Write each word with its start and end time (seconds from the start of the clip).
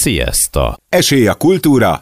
Sziasztok! 0.00 0.76
Esély 0.88 1.26
a 1.26 1.34
kultúra, 1.34 2.00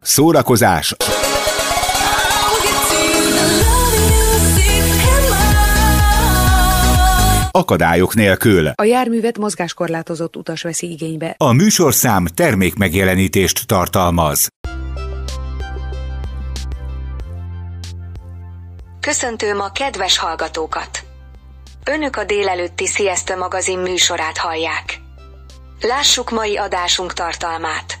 szórakozás, 0.00 0.94
akadályok 7.50 8.14
nélkül. 8.14 8.66
A 8.74 8.84
járművet 8.84 9.38
mozgáskorlátozott 9.38 10.36
utas 10.36 10.62
veszi 10.62 10.90
igénybe. 10.90 11.34
A 11.38 11.52
műsorszám 11.52 12.26
termékmegjelenítést 12.26 13.66
tartalmaz. 13.66 14.48
Köszöntöm 19.00 19.60
a 19.60 19.72
kedves 19.72 20.18
hallgatókat! 20.18 21.03
Önök 21.86 22.16
a 22.16 22.24
délelőtti 22.24 22.86
Sziasztő 22.86 23.36
magazin 23.36 23.78
műsorát 23.78 24.38
hallják. 24.38 25.00
Lássuk 25.80 26.30
mai 26.30 26.56
adásunk 26.56 27.12
tartalmát. 27.12 27.98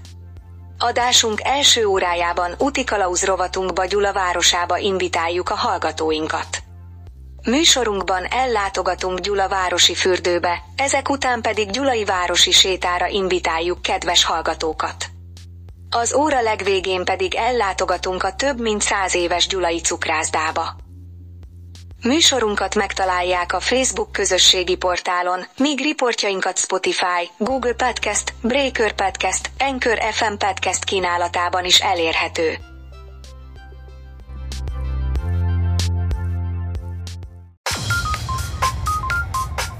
Adásunk 0.78 1.40
első 1.42 1.84
órájában 1.86 2.54
utikalauz 2.58 3.24
rovatunkba 3.24 3.84
Gyula 3.84 4.12
városába 4.12 4.78
invitáljuk 4.78 5.50
a 5.50 5.54
hallgatóinkat. 5.54 6.62
Műsorunkban 7.42 8.24
ellátogatunk 8.24 9.18
Gyula 9.18 9.48
városi 9.48 9.94
fürdőbe, 9.94 10.62
ezek 10.76 11.08
után 11.08 11.40
pedig 11.40 11.70
Gyulai 11.70 12.04
városi 12.04 12.50
sétára 12.50 13.06
invitáljuk 13.06 13.82
kedves 13.82 14.24
hallgatókat. 14.24 15.06
Az 15.90 16.14
óra 16.14 16.40
legvégén 16.40 17.04
pedig 17.04 17.34
ellátogatunk 17.34 18.22
a 18.22 18.34
több 18.34 18.60
mint 18.60 18.82
száz 18.82 19.14
éves 19.14 19.46
Gyulai 19.46 19.80
cukrászdába. 19.80 20.82
Műsorunkat 22.04 22.74
megtalálják 22.74 23.52
a 23.52 23.60
Facebook 23.60 24.12
közösségi 24.12 24.76
portálon, 24.76 25.40
míg 25.58 25.80
riportjainkat 25.80 26.58
Spotify, 26.58 27.30
Google 27.38 27.72
Podcast, 27.72 28.34
Breaker 28.42 28.92
Podcast, 28.92 29.50
Anchor 29.58 29.98
FM 30.12 30.34
Podcast 30.38 30.84
kínálatában 30.84 31.64
is 31.64 31.80
elérhető. 31.80 32.58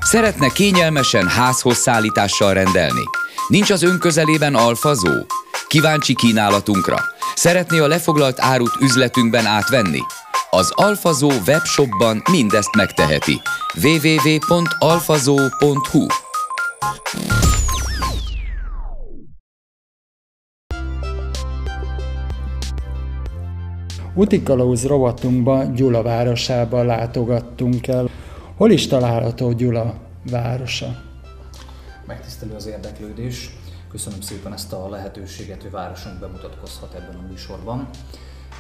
Szeretne 0.01 0.49
kényelmesen 0.49 1.29
házhoz 1.29 1.77
szállítással 1.77 2.55
rendelni? 2.55 3.05
Nincs 3.49 3.71
az 3.71 3.83
ön 3.83 3.99
közelében 3.99 4.55
alfazó? 4.55 5.27
Kíváncsi 5.67 6.15
kínálatunkra? 6.15 6.97
Szeretné 7.35 7.79
a 7.79 7.87
lefoglalt 7.87 8.41
árut 8.41 8.77
üzletünkben 8.81 9.47
átvenni? 9.47 10.01
Az 10.57 10.73
Alfazó 10.75 11.31
webshopban 11.47 12.23
mindezt 12.31 12.75
megteheti. 12.75 13.41
www.alfazó.hu 13.83 16.07
Utikalauz 24.15 24.87
rovatunkba 24.87 25.65
Gyula 25.65 26.03
városába 26.03 26.83
látogattunk 26.83 27.87
el. 27.87 28.09
Hol 28.57 28.71
is 28.71 28.87
található 28.87 29.53
Gyula 29.53 29.95
városa? 30.31 31.03
Megtisztelő 32.07 32.55
az 32.55 32.67
érdeklődés. 32.67 33.51
Köszönöm 33.91 34.21
szépen 34.21 34.53
ezt 34.53 34.73
a 34.73 34.89
lehetőséget, 34.89 35.63
hogy 35.63 35.71
városunk 35.71 36.19
bemutatkozhat 36.19 36.95
ebben 36.95 37.17
a 37.25 37.27
műsorban. 37.29 37.89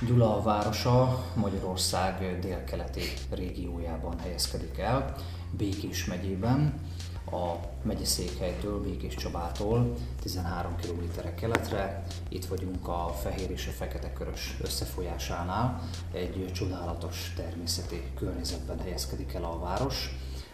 Gyula 0.00 0.42
városa 0.42 1.24
Magyarország 1.34 2.38
délkeleti 2.40 3.02
régiójában 3.30 4.18
helyezkedik 4.18 4.78
el, 4.78 5.14
Békés 5.50 6.04
megyében, 6.04 6.80
a 7.26 7.54
megyeszékhelytől, 7.82 8.82
Békés 8.82 9.14
Csabától 9.14 9.94
13 10.22 10.76
km 10.76 11.20
keletre. 11.36 12.04
Itt 12.28 12.44
vagyunk 12.44 12.88
a 12.88 13.14
Fehér 13.22 13.50
és 13.50 13.66
a 13.66 13.70
Fekete 13.70 14.12
Körös 14.12 14.56
összefolyásánál. 14.62 15.80
Egy 16.12 16.50
csodálatos 16.52 17.32
természeti 17.36 18.02
környezetben 18.14 18.80
helyezkedik 18.80 19.34
el 19.34 19.44
a 19.44 19.58
város 19.58 20.10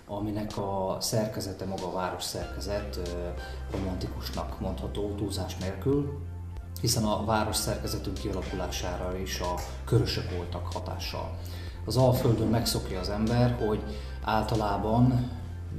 aminek 0.06 0.56
a 0.56 0.97
szerkezete, 1.00 1.65
maga 1.65 1.86
a 1.86 1.92
város 1.92 2.22
szerkezet 2.22 3.00
romantikusnak 3.70 4.60
mondható 4.60 5.15
túlzás 5.15 5.56
nélkül, 5.56 6.19
hiszen 6.80 7.04
a 7.04 7.24
város 7.24 7.56
szerkezetünk 7.56 8.18
kialakulására 8.18 9.16
is 9.18 9.41
a 9.41 9.54
körösök 9.84 10.30
voltak 10.36 10.72
hatással. 10.72 11.38
Az 11.84 11.96
Alföldön 11.96 12.48
megszokja 12.48 13.00
az 13.00 13.08
ember, 13.08 13.56
hogy 13.66 13.82
általában 14.24 15.30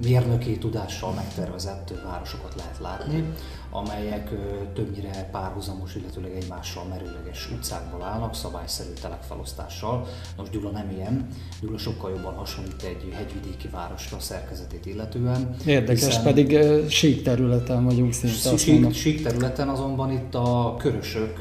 mérnöki 0.04 0.58
tudással 0.58 1.14
megtervezett 1.14 1.94
városokat 2.06 2.56
lehet 2.56 2.80
látni, 2.80 3.34
amelyek 3.72 4.30
többnyire 4.74 5.30
párhuzamos, 5.32 5.96
illetőleg 5.96 6.32
egymással 6.36 6.84
merőleges 6.84 7.52
utcákból 7.52 8.04
állnak, 8.04 8.36
szabályszerű 8.36 8.92
telekfelosztással. 9.02 10.08
Most 10.38 10.52
Gyula 10.52 10.70
nem 10.70 10.90
ilyen, 10.96 11.28
Gyula 11.62 11.78
sokkal 11.78 12.12
jobban 12.12 12.34
hasonlít 12.34 12.84
egy 12.84 13.14
hegyvidéki 13.14 13.68
városra 13.68 14.18
a 14.18 14.20
szerkezetét 14.20 14.86
illetően. 14.86 15.56
Érdekes, 15.66 16.20
pedig 16.20 16.60
sík 16.90 17.24
területen 17.24 17.86
vagyunk 17.86 18.14
szinte. 18.14 18.58
Sík, 18.58 18.94
sík, 18.94 19.24
területen 19.24 19.70
azonban 19.70 20.12
itt 20.12 20.36
a 20.36 20.76
körösök 20.78 21.40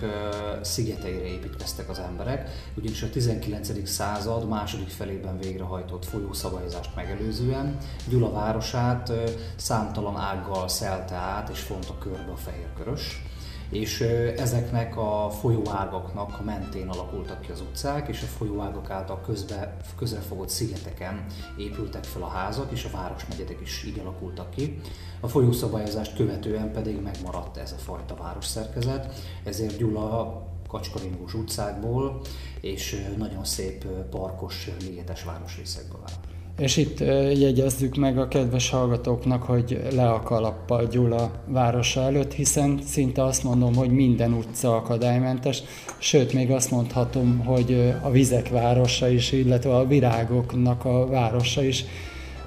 szigeteire 0.62 1.26
építkeztek 1.26 1.88
az 1.88 1.98
emberek, 1.98 2.50
ugyanis 2.74 3.02
a 3.02 3.10
19. 3.10 3.88
század 3.88 4.48
második 4.48 4.88
felében 4.88 5.38
végrehajtott 5.38 6.04
folyószabályozást 6.04 6.94
megelőzően 6.94 7.76
Gyula 8.08 8.32
városát 8.32 9.12
számtalan 9.56 10.16
ággal 10.16 10.68
szelte 10.68 11.14
át 11.14 11.48
és 11.48 11.60
fonta 11.60 11.98
kör 11.98 12.19
körbe 12.20 12.32
a 12.32 12.36
fehér 12.36 12.68
körös, 12.76 13.22
és 13.70 14.00
ezeknek 14.36 14.96
a 14.96 15.30
folyóágaknak 15.40 16.44
mentén 16.44 16.88
alakultak 16.88 17.40
ki 17.40 17.50
az 17.50 17.60
utcák, 17.60 18.08
és 18.08 18.22
a 18.22 18.26
folyóágak 18.26 18.90
által 18.90 19.20
közbe, 19.20 19.76
közrefogott 19.96 20.48
szigeteken 20.48 21.26
épültek 21.58 22.04
fel 22.04 22.22
a 22.22 22.28
házak, 22.28 22.72
és 22.72 22.84
a 22.84 22.96
városnegyedek 22.96 23.60
is 23.60 23.84
így 23.84 23.98
alakultak 23.98 24.50
ki. 24.50 24.80
A 25.20 25.28
folyószabályozást 25.28 26.16
követően 26.16 26.72
pedig 26.72 27.00
megmaradt 27.02 27.56
ez 27.56 27.72
a 27.72 27.80
fajta 27.80 28.14
városszerkezet, 28.14 29.14
ezért 29.44 29.76
Gyula 29.78 30.42
kacskaringós 30.68 31.34
utcákból 31.34 32.20
és 32.60 33.06
nagyon 33.16 33.44
szép 33.44 33.84
parkos, 34.10 34.70
ligetes 34.80 35.24
városrészekből 35.24 36.00
áll. 36.06 36.29
És 36.60 36.76
itt 36.76 36.98
jegyezzük 37.38 37.96
meg 37.96 38.18
a 38.18 38.28
kedves 38.28 38.70
hallgatóknak, 38.70 39.42
hogy 39.42 39.82
le 39.94 40.10
a 40.10 40.22
kalappal 40.22 40.86
Gyula 40.86 41.30
városa 41.46 42.00
előtt, 42.00 42.32
hiszen 42.32 42.80
szinte 42.84 43.24
azt 43.24 43.44
mondom, 43.44 43.74
hogy 43.74 43.90
minden 43.90 44.32
utca 44.32 44.76
akadálymentes, 44.76 45.62
sőt, 45.98 46.32
még 46.32 46.50
azt 46.50 46.70
mondhatom, 46.70 47.38
hogy 47.38 47.94
a 48.02 48.10
vizek 48.10 48.48
városa 48.48 49.08
is, 49.08 49.32
illetve 49.32 49.74
a 49.74 49.86
virágoknak 49.86 50.84
a 50.84 51.06
városa 51.06 51.62
is, 51.62 51.84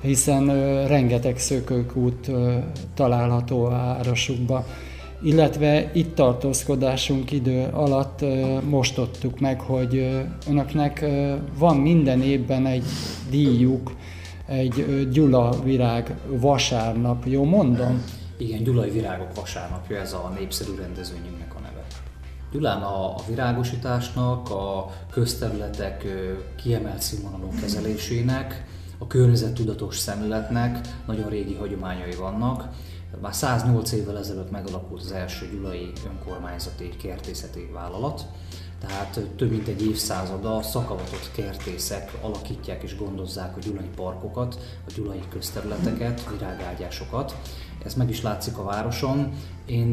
hiszen 0.02 0.46
rengeteg 0.88 1.38
szökőkút 1.38 2.32
található 2.94 3.66
a 3.66 3.70
városukban 3.70 4.64
illetve 5.24 5.90
itt 5.94 6.16
tartózkodásunk 6.16 7.32
idő 7.32 7.70
alatt 7.72 8.26
most 8.70 8.98
adtuk 8.98 9.40
meg, 9.40 9.62
hogy 9.62 10.24
önöknek 10.50 11.06
van 11.58 11.78
minden 11.78 12.22
évben 12.22 12.66
egy 12.66 12.84
díjuk, 13.30 13.92
egy 14.46 15.08
Gyula 15.12 15.64
Virág 15.64 16.16
vasárnap, 16.28 17.26
jó 17.26 17.44
mondom? 17.44 18.04
Igen, 18.38 18.64
Gyulai 18.64 18.90
Virágok 18.90 19.36
vasárnapja, 19.36 20.00
ez 20.00 20.14
a 20.14 20.34
népszerű 20.40 20.76
rendezvényünknek 20.76 21.56
a 21.56 21.60
neve. 21.60 21.86
Gyulán 22.52 22.82
a, 22.82 23.16
a 23.16 23.20
virágosításnak, 23.28 24.50
a 24.50 24.90
közterületek 25.12 26.06
kiemelt 26.64 27.02
színvonalú 27.02 27.48
kezelésének, 27.62 28.66
a 28.98 29.08
környezettudatos 29.08 29.98
szemléletnek 29.98 30.80
nagyon 31.08 31.30
régi 31.30 31.54
hagyományai 31.54 32.16
vannak, 32.16 32.68
már 33.22 33.34
108 33.34 33.92
évvel 33.92 34.18
ezelőtt 34.18 34.52
megalakult 34.52 35.02
az 35.02 35.12
első 35.12 35.50
gyulai 35.52 35.92
önkormányzati 36.06 36.90
kertészeti 36.90 37.70
vállalat, 37.74 38.26
tehát 38.88 39.20
több 39.36 39.50
mint 39.50 39.68
egy 39.68 39.86
évszázada 39.86 40.62
szakavatott 40.62 41.32
kertészek 41.36 42.12
alakítják 42.22 42.84
és 42.84 42.98
gondozzák 42.98 43.58
a 43.58 43.60
gyulai 43.60 43.90
parkokat, 43.96 44.60
a 44.88 44.92
gyulai 44.96 45.22
közterületeket, 45.30 46.30
virágágyásokat. 46.32 47.36
Ez 47.86 47.94
meg 47.94 48.10
is 48.10 48.22
látszik 48.22 48.58
a 48.58 48.64
városon. 48.64 49.34
Én 49.66 49.88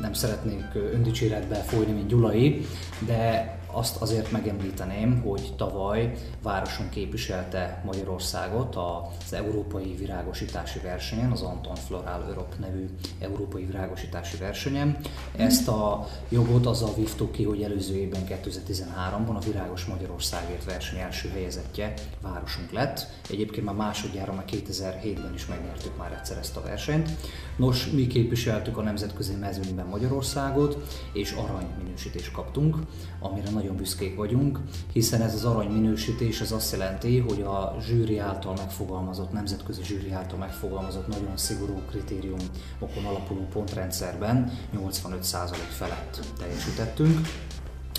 nem 0.00 0.12
szeretnék 0.12 0.64
öndicséretbe 0.74 1.54
folyni, 1.54 1.92
mint 1.92 2.08
gyulai, 2.08 2.66
de 3.06 3.58
Azt 3.74 3.96
azért 3.96 4.32
megemlíteném, 4.32 5.20
hogy 5.20 5.52
tavaly 5.56 6.12
városunk 6.42 6.90
képviselte 6.90 7.82
Magyarországot 7.84 8.76
az 8.76 9.32
Európai 9.32 9.94
Virágosítási 9.96 10.78
Versenyen, 10.78 11.30
az 11.30 11.42
Anton 11.42 11.74
Floral 11.74 12.24
Europe 12.28 12.56
nevű 12.60 12.88
Európai 13.20 13.64
Virágosítási 13.64 14.36
Versenyen. 14.36 14.98
Ezt 15.36 15.68
a 15.68 16.08
jogot 16.28 16.66
azzal 16.66 16.94
vívtuk 16.94 17.32
ki, 17.32 17.44
hogy 17.44 17.62
előző 17.62 17.94
évben 17.94 18.22
2013-ban 18.28 19.36
a 19.36 19.44
Virágos 19.44 19.84
Magyarországért 19.84 20.64
verseny 20.64 20.98
első 20.98 21.28
helyezettje 21.28 21.94
városunk 22.20 22.72
lett. 22.72 23.06
Egyébként 23.30 23.66
már 23.66 23.74
másodjára, 23.74 24.32
már 24.32 24.44
2007-ben 24.50 25.34
is 25.34 25.46
megnyertük 25.46 25.96
már 25.96 26.12
egyszer 26.12 26.38
ezt 26.38 26.56
a 26.56 26.62
versenyt. 26.62 27.10
Nos, 27.56 27.90
mi 27.90 28.06
képviseltük 28.06 28.76
a 28.76 28.82
nemzetközi 28.82 29.34
mezőnyben 29.34 29.86
Magyarországot, 29.86 30.76
és 31.12 31.32
arany 31.32 31.66
minősítést 31.82 32.32
kaptunk, 32.32 32.76
amire 33.22 33.50
nagyon 33.50 33.76
büszkék 33.76 34.16
vagyunk, 34.16 34.60
hiszen 34.92 35.22
ez 35.22 35.34
az 35.34 35.44
arany 35.44 35.68
minősítés 35.68 36.40
az 36.40 36.52
azt 36.52 36.72
jelenti, 36.72 37.18
hogy 37.18 37.40
a 37.40 37.76
zsűri 37.80 38.18
által 38.18 38.54
megfogalmazott, 38.56 39.32
nemzetközi 39.32 39.82
zsűri 39.84 40.10
által 40.10 40.38
megfogalmazott 40.38 41.06
nagyon 41.06 41.36
szigorú 41.36 41.80
kritériumokon 41.90 43.04
alapuló 43.04 43.46
pontrendszerben 43.52 44.52
85% 44.76 45.54
felett 45.70 46.20
teljesítettünk, 46.38 47.28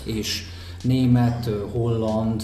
és 0.04 0.42
német, 0.82 1.50
holland, 1.72 2.42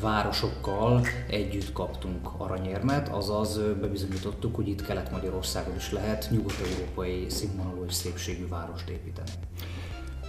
városokkal 0.00 1.06
együtt 1.28 1.72
kaptunk 1.72 2.28
aranyérmet, 2.38 3.08
azaz 3.08 3.60
bebizonyítottuk, 3.80 4.54
hogy 4.54 4.68
itt 4.68 4.86
Kelet-Magyarországon 4.86 5.76
is 5.76 5.92
lehet 5.92 6.28
nyugat-európai 6.30 7.26
színvonalú 7.28 7.84
és 7.84 7.94
szépségű 7.94 8.48
várost 8.48 8.88
építeni. 8.88 9.30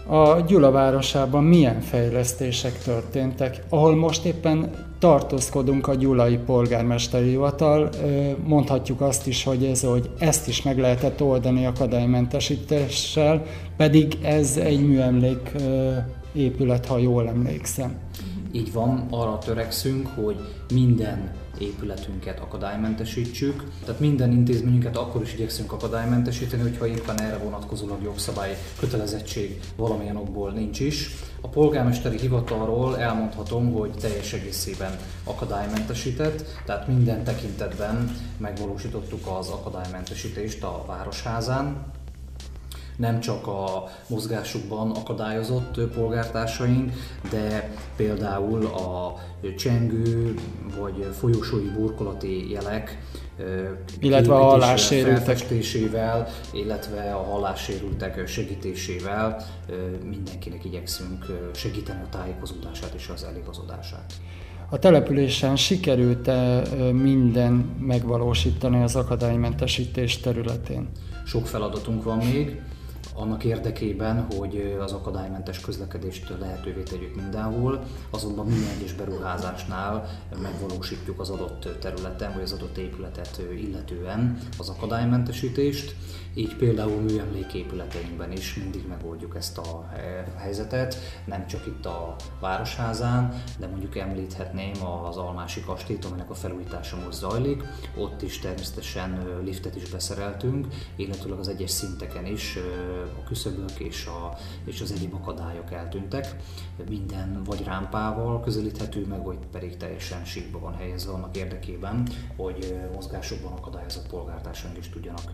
A 0.05 0.39
Gyula 0.39 0.71
városában 0.71 1.43
milyen 1.43 1.81
fejlesztések 1.81 2.77
történtek, 2.77 3.63
ahol 3.69 3.95
most 3.95 4.25
éppen 4.25 4.71
tartózkodunk 4.99 5.87
a 5.87 5.95
Gyulai 5.95 6.37
Polgármesteri 6.37 7.29
Hivatal. 7.29 7.89
Mondhatjuk 8.45 9.01
azt 9.01 9.27
is, 9.27 9.43
hogy, 9.43 9.63
ez, 9.63 9.83
hogy 9.83 10.09
ezt 10.17 10.47
is 10.47 10.61
meg 10.61 10.79
lehetett 10.79 11.21
oldani 11.21 11.65
akadálymentesítéssel, 11.65 13.45
pedig 13.77 14.17
ez 14.21 14.57
egy 14.57 14.87
műemlék 14.87 15.51
épület, 16.33 16.85
ha 16.85 16.97
jól 16.97 17.27
emlékszem. 17.27 17.95
Így 18.51 18.73
van, 18.73 19.07
arra 19.09 19.37
törekszünk, 19.37 20.07
hogy 20.07 20.35
minden 20.73 21.31
épületünket 21.63 22.39
akadálymentesítsük. 22.39 23.63
Tehát 23.85 23.99
minden 23.99 24.31
intézményünket 24.31 24.97
akkor 24.97 25.21
is 25.21 25.33
igyekszünk 25.33 25.71
akadálymentesíteni, 25.71 26.61
hogyha 26.61 26.87
éppen 26.87 27.21
erre 27.21 27.37
vonatkozólag 27.37 28.03
jogszabály 28.03 28.57
kötelezettség 28.79 29.59
valamilyen 29.75 30.15
okból 30.15 30.51
nincs 30.51 30.79
is. 30.79 31.09
A 31.41 31.47
polgármesteri 31.47 32.17
hivatalról 32.17 32.99
elmondhatom, 32.99 33.71
hogy 33.71 33.91
teljes 33.91 34.33
egészében 34.33 34.95
akadálymentesített, 35.23 36.45
tehát 36.65 36.87
minden 36.87 37.23
tekintetben 37.23 38.15
megvalósítottuk 38.37 39.27
az 39.39 39.49
akadálymentesítést 39.49 40.63
a 40.63 40.83
Városházán 40.87 41.92
nem 42.95 43.19
csak 43.19 43.47
a 43.47 43.89
mozgásukban 44.07 44.91
akadályozott 44.91 45.79
polgártársaink, 45.79 46.91
de 47.29 47.69
például 47.95 48.65
a 48.65 49.19
csengő 49.57 50.35
vagy 50.79 51.07
folyosói 51.11 51.69
burkolati 51.77 52.51
jelek 52.51 52.97
illetve 53.99 54.33
a 54.33 54.43
hallássérültek 54.43 55.37
illetve 56.51 57.13
a 57.13 57.23
hallássérültek 57.23 58.27
segítésével 58.27 59.45
mindenkinek 60.09 60.65
igyekszünk 60.65 61.25
segíteni 61.53 62.01
a 62.01 62.09
tájékozódását 62.09 62.93
és 62.93 63.09
az 63.13 63.23
eligazodását. 63.23 64.13
A 64.69 64.79
településen 64.79 65.55
sikerült-e 65.55 66.61
minden 66.91 67.53
megvalósítani 67.79 68.83
az 68.83 68.95
akadálymentesítés 68.95 70.17
területén? 70.17 70.89
Sok 71.25 71.47
feladatunk 71.47 72.03
van 72.03 72.17
még 72.17 72.61
annak 73.15 73.43
érdekében, 73.43 74.27
hogy 74.37 74.77
az 74.81 74.91
akadálymentes 74.91 75.59
közlekedést 75.59 76.33
lehetővé 76.39 76.83
tegyük 76.83 77.15
mindenhol, 77.15 77.83
azonban 78.09 78.45
minden 78.45 78.69
egyes 78.77 78.93
beruházásnál 78.93 80.09
megvalósítjuk 80.41 81.19
az 81.19 81.29
adott 81.29 81.67
területen, 81.79 82.33
vagy 82.33 82.43
az 82.43 82.51
adott 82.51 82.77
épületet 82.77 83.41
illetően 83.55 84.37
az 84.57 84.69
akadálymentesítést, 84.69 85.95
így 86.35 86.55
például 86.55 87.01
műemléképületeinkben 87.01 88.31
is 88.31 88.55
mindig 88.55 88.87
megoldjuk 88.87 89.35
ezt 89.35 89.57
a 89.57 89.89
helyzetet, 90.37 90.97
nem 91.25 91.47
csak 91.47 91.65
itt 91.67 91.85
a 91.85 92.15
Városházán, 92.39 93.43
de 93.59 93.67
mondjuk 93.67 93.97
említhetném 93.97 94.85
az 95.09 95.17
Almási 95.17 95.61
kastélyt, 95.61 96.05
aminek 96.05 96.29
a 96.29 96.33
felújítása 96.33 96.97
most 97.05 97.17
zajlik, 97.17 97.63
ott 97.97 98.21
is 98.21 98.39
természetesen 98.39 99.39
liftet 99.43 99.75
is 99.75 99.89
beszereltünk, 99.89 100.67
illetőleg 100.95 101.39
az 101.39 101.47
egyes 101.47 101.71
szinteken 101.71 102.25
is 102.25 102.57
a 103.03 103.23
küszöbök 103.27 103.79
és, 103.79 104.05
a, 104.05 104.37
és 104.65 104.81
az 104.81 104.91
egyéb 104.91 105.13
akadályok 105.13 105.71
eltűntek. 105.71 106.35
Minden 106.89 107.41
vagy 107.45 107.63
rámpával 107.63 108.41
közelíthető 108.41 109.05
meg, 109.05 109.23
vagy 109.23 109.37
pedig 109.51 109.77
teljesen 109.77 110.25
síkba 110.25 110.59
van 110.59 110.75
helyezve 110.75 111.11
annak 111.11 111.37
érdekében, 111.37 112.07
hogy 112.35 112.75
mozgásokban 112.93 113.51
akadályozott 113.51 114.07
polgártársaink 114.07 114.77
is 114.77 114.89
tudjanak 114.89 115.33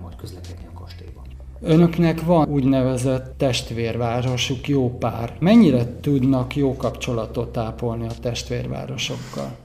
majd 0.00 0.16
közlekedni 0.16 0.66
a 0.74 0.78
kastélyban. 0.78 1.24
Önöknek 1.60 2.24
van 2.24 2.48
úgynevezett 2.48 3.38
testvérvárosuk, 3.38 4.68
jó 4.68 4.96
pár. 4.98 5.36
Mennyire 5.40 6.00
tudnak 6.00 6.56
jó 6.56 6.76
kapcsolatot 6.76 7.56
ápolni 7.56 8.06
a 8.08 8.12
testvérvárosokkal? 8.20 9.56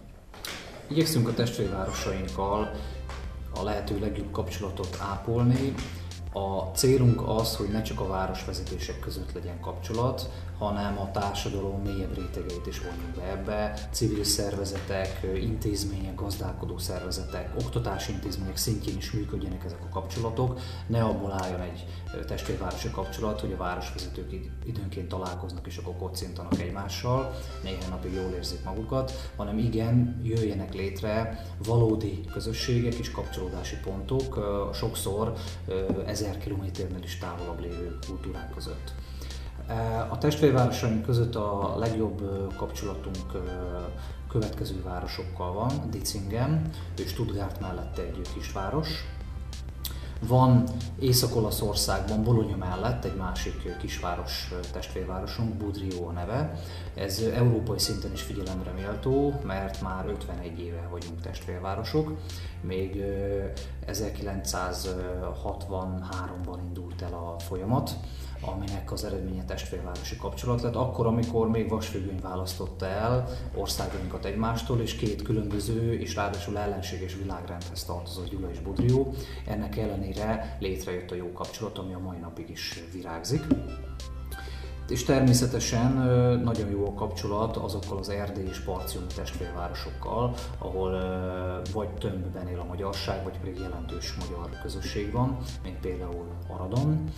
Igyekszünk 0.87 1.27
a 1.27 1.33
testvérvárosainkkal 1.33 2.71
a 3.59 3.63
lehető 3.63 3.99
legjobb 3.99 4.31
kapcsolatot 4.31 4.97
ápolni, 5.11 5.73
a 6.37 6.71
célunk 6.73 7.27
az, 7.27 7.55
hogy 7.55 7.69
ne 7.69 7.81
csak 7.81 7.99
a 7.99 8.07
városvezetések 8.07 8.99
között 8.99 9.33
legyen 9.33 9.59
kapcsolat, 9.59 10.29
hanem 10.57 10.97
a 10.99 11.11
társadalom 11.11 11.81
mélyebb 11.81 12.15
rétegeit 12.15 12.67
is 12.67 12.79
vonjunk 12.79 13.15
be 13.15 13.23
ebbe. 13.23 13.73
Civil 13.91 14.23
szervezetek, 14.23 15.27
intézmények, 15.35 16.15
gazdálkodó 16.15 16.77
szervezetek, 16.77 17.49
oktatási 17.59 18.11
intézmények 18.11 18.57
szintjén 18.57 18.97
is 18.97 19.11
működjenek 19.11 19.63
ezek 19.65 19.83
a 19.83 19.89
kapcsolatok. 19.89 20.59
Ne 20.87 21.03
abból 21.03 21.31
álljon 21.31 21.61
egy 21.61 21.85
testvérvárosi 22.27 22.91
kapcsolat, 22.91 23.39
hogy 23.39 23.51
a 23.51 23.57
városvezetők 23.57 24.33
időnként 24.65 25.07
találkoznak 25.07 25.67
és 25.67 25.77
akkor 25.77 25.95
kocintanak 25.95 26.59
egymással, 26.59 27.33
néhány 27.63 27.89
napig 27.89 28.13
jól 28.13 28.31
érzik 28.31 28.63
magukat, 28.63 29.31
hanem 29.35 29.57
igen, 29.57 30.21
jöjjenek 30.23 30.73
létre 30.73 31.45
valódi 31.65 32.25
közösségek 32.31 32.93
és 32.93 33.11
kapcsolódási 33.11 33.75
pontok, 33.83 34.39
sokszor 34.73 35.33
ezer 36.05 36.37
kilométernél 36.37 37.03
is 37.03 37.17
távolabb 37.17 37.59
lévő 37.59 37.97
kultúrák 38.07 38.49
között. 38.49 38.93
A 40.09 40.17
testvérvárosaink 40.17 41.05
között 41.05 41.35
a 41.35 41.75
legjobb 41.77 42.21
kapcsolatunk 42.55 43.17
következő 44.29 44.83
városokkal 44.83 45.53
van, 45.53 45.71
Dicingen, 45.89 46.69
és 46.97 47.09
Stuttgart 47.09 47.59
mellett 47.59 47.97
egy 47.97 48.21
kisváros, 48.33 48.87
van 50.21 50.63
Észak-Olaszországban, 50.99 52.23
Bologna 52.23 52.55
mellett 52.55 53.05
egy 53.05 53.15
másik 53.15 53.77
kisváros 53.77 54.53
testvérvárosunk, 54.71 55.53
Budrio 55.53 56.07
a 56.07 56.11
neve. 56.11 56.59
Ez 56.95 57.19
európai 57.19 57.79
szinten 57.79 58.11
is 58.11 58.21
figyelemre 58.21 58.71
méltó, 58.71 59.39
mert 59.43 59.81
már 59.81 60.05
51 60.05 60.59
éve 60.59 60.87
vagyunk 60.91 61.21
testvérvárosok. 61.21 62.11
Még 62.61 63.03
1963-ban 63.87 66.57
indult 66.67 67.01
el 67.01 67.13
a 67.13 67.39
folyamat, 67.39 67.91
aminek 68.41 68.91
az 68.91 69.03
eredménye 69.03 69.45
testvérvárosi 69.45 70.17
kapcsolat 70.17 70.61
lett. 70.61 70.75
Akkor, 70.75 71.05
amikor 71.05 71.49
még 71.49 71.69
vasfüggöny 71.69 72.19
választotta 72.21 72.85
el 72.85 73.27
országainkat 73.55 74.25
egymástól, 74.25 74.81
és 74.81 74.95
két 74.95 75.21
különböző 75.21 75.99
és 75.99 76.15
ráadásul 76.15 76.57
ellenséges 76.57 77.15
világrendhez 77.15 77.83
tartozott 77.83 78.29
Gyula 78.29 78.49
és 78.51 78.59
Budrió. 78.59 79.13
Ennek 79.45 79.77
ellenére 79.77 80.57
létrejött 80.59 81.11
a 81.11 81.15
jó 81.15 81.31
kapcsolat, 81.31 81.77
ami 81.77 81.93
a 81.93 81.99
mai 81.99 82.17
napig 82.17 82.49
is 82.49 82.83
virágzik. 82.93 83.41
És 84.87 85.03
természetesen 85.03 85.91
nagyon 86.43 86.69
jó 86.69 86.87
a 86.87 86.93
kapcsolat 86.93 87.57
azokkal 87.57 87.97
az 87.97 88.09
erdély 88.09 88.47
és 88.47 88.59
parciumi 88.59 89.07
testvérvárosokkal, 89.15 90.33
ahol 90.57 90.91
vagy 91.73 91.89
tömbben 91.89 92.47
él 92.47 92.59
a 92.59 92.63
magyarság, 92.63 93.23
vagy 93.23 93.37
pedig 93.39 93.59
jelentős 93.59 94.15
magyar 94.15 94.49
közösség 94.61 95.11
van, 95.11 95.37
mint 95.63 95.79
például 95.79 96.27
Aradon 96.47 97.11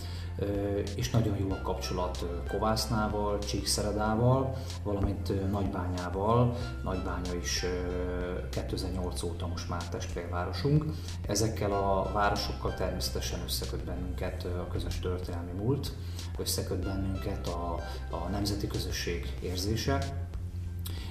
és 0.96 1.10
nagyon 1.10 1.36
jó 1.38 1.50
a 1.50 1.60
kapcsolat 1.62 2.26
Kovásznával, 2.48 3.38
Csíkszeredával, 3.38 4.56
valamint 4.82 5.50
Nagybányával. 5.50 6.56
Nagybánya 6.84 7.34
is 7.34 7.64
2008 8.50 9.22
óta 9.22 9.46
most 9.46 9.68
már 9.68 9.88
testvérvárosunk. 9.88 10.84
Ezekkel 11.26 11.72
a 11.72 12.10
városokkal 12.12 12.74
természetesen 12.74 13.40
összeköt 13.44 13.84
bennünket 13.84 14.44
a 14.44 14.72
közös 14.72 14.98
történelmi 14.98 15.52
múlt, 15.52 15.92
összeköt 16.40 16.84
bennünket 16.84 17.46
a, 17.46 17.74
a 18.10 18.28
nemzeti 18.30 18.66
közösség 18.66 19.34
érzése. 19.42 20.28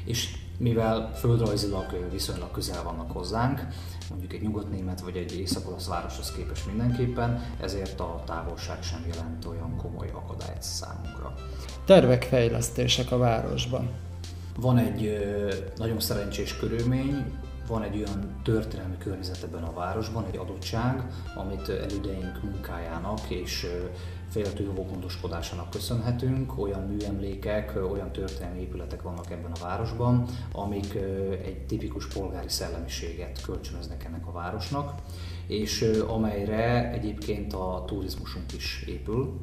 És 0.05 0.38
mivel 0.57 1.13
földrajzilag 1.15 2.09
viszonylag 2.12 2.51
közel 2.51 2.83
vannak 2.83 3.12
hozzánk, 3.12 3.67
mondjuk 4.09 4.33
egy 4.33 4.41
nyugatnémet 4.41 5.01
vagy 5.01 5.15
egy 5.15 5.39
észak-olasz 5.39 5.88
városhoz 5.88 6.31
képest 6.31 6.65
mindenképpen, 6.65 7.55
ezért 7.62 8.00
a 8.00 8.24
távolság 8.25 8.83
sem 8.83 9.05
jelent 9.07 9.45
olyan 9.45 9.75
komoly 9.77 10.09
akadályt 10.13 10.62
számunkra. 10.62 11.33
Tervek, 11.86 12.24
fejlesztések 12.24 13.12
a 13.12 13.17
városban. 13.17 13.89
Van 14.55 14.77
egy 14.77 15.17
nagyon 15.77 16.00
szerencsés 16.00 16.57
körülmény, 16.57 17.25
van 17.69 17.83
egy 17.83 17.95
olyan 17.95 18.41
történelmi 18.43 18.97
környezet 18.97 19.43
ebben 19.43 19.63
a 19.63 19.73
városban, 19.73 20.25
egy 20.25 20.38
adottság, 20.38 21.03
amit 21.35 21.69
elődeink 21.69 22.43
munkájának 22.43 23.29
és 23.29 23.67
félrető 24.29 24.63
jó 24.63 24.85
gondoskodásának 24.85 25.69
köszönhetünk. 25.69 26.59
Olyan 26.59 26.81
műemlékek, 26.81 27.73
olyan 27.91 28.11
történelmi 28.11 28.59
épületek 28.59 29.01
vannak 29.01 29.31
ebben 29.31 29.51
a 29.51 29.63
városban, 29.63 30.25
amik 30.51 30.93
egy 31.45 31.65
tipikus 31.67 32.07
polgári 32.07 32.49
szellemiséget 32.49 33.41
kölcsönöznek 33.41 34.03
ennek 34.03 34.27
a 34.27 34.31
városnak, 34.31 34.93
és 35.47 35.91
amelyre 36.07 36.91
egyébként 36.91 37.53
a 37.53 37.83
turizmusunk 37.88 38.53
is 38.53 38.83
épül, 38.88 39.39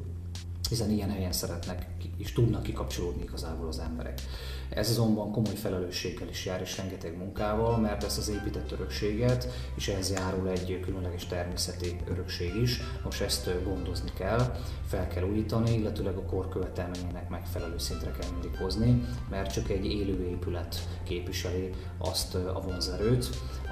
hiszen 0.69 0.89
ilyen 0.91 1.09
helyen 1.09 1.31
szeretnek 1.31 1.85
és 2.17 2.33
tudnak 2.33 2.63
kikapcsolódni 2.63 3.23
igazából 3.23 3.67
az 3.67 3.79
emberek. 3.79 4.21
Ez 4.69 4.89
azonban 4.89 5.31
komoly 5.31 5.55
felelősséggel 5.55 6.27
is 6.27 6.45
jár, 6.45 6.61
és 6.61 6.77
rengeteg 6.77 7.17
munkával, 7.17 7.77
mert 7.77 8.03
ezt 8.03 8.17
az 8.17 8.29
épített 8.29 8.71
örökséget, 8.71 9.47
és 9.75 9.87
ehhez 9.87 10.11
járul 10.11 10.49
egy 10.49 10.79
különleges 10.79 11.25
természeti 11.25 11.95
örökség 12.09 12.55
is. 12.55 12.81
Most 13.03 13.21
ezt 13.21 13.63
gondozni 13.63 14.11
kell, 14.17 14.55
fel 14.87 15.07
kell 15.07 15.23
újítani, 15.23 15.71
illetőleg 15.71 16.15
a 16.15 16.21
kor 16.21 16.49
követelményének 16.49 17.29
megfelelő 17.29 17.77
szintre 17.77 18.11
kell 18.11 18.29
mindig 18.31 18.59
hozni, 18.59 19.03
mert 19.29 19.53
csak 19.53 19.69
egy 19.69 19.85
élő 19.85 20.27
épület 20.29 20.87
képviseli 21.03 21.73
azt 21.97 22.35
a 22.35 22.61
vonzerőt, 22.65 23.29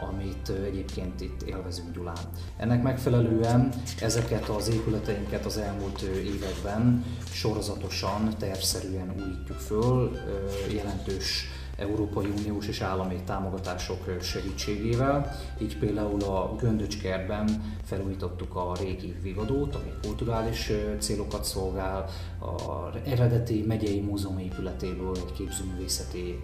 amit 0.09 0.49
egyébként 0.49 1.21
itt 1.21 1.41
élvezünk 1.41 1.93
Gyulán. 1.93 2.17
Ennek 2.57 2.83
megfelelően 2.83 3.69
ezeket 4.01 4.49
az 4.49 4.69
épületeinket 4.69 5.45
az 5.45 5.57
elmúlt 5.57 6.01
években 6.01 7.05
sorozatosan, 7.31 8.29
tervszerűen 8.37 9.13
újítjuk 9.17 9.57
föl, 9.57 10.11
jelentős 10.85 11.49
Európai 11.77 12.33
Uniós 12.37 12.67
és 12.67 12.81
állami 12.81 13.21
támogatások 13.25 14.21
segítségével. 14.21 15.39
Így 15.61 15.77
például 15.77 16.23
a 16.23 16.55
Göndöcskertben 16.55 17.75
felújítottuk 17.83 18.55
a 18.55 18.75
régi 18.79 19.15
Vigadót, 19.21 19.75
ami 19.75 19.91
kulturális 20.01 20.71
célokat 20.99 21.43
szolgál, 21.43 22.09
a 22.39 22.97
eredeti 23.05 23.63
megyei 23.67 23.99
múzeum 23.99 24.37
épületéből 24.37 25.15
egy 25.15 25.31
képzőművészeti 25.31 26.37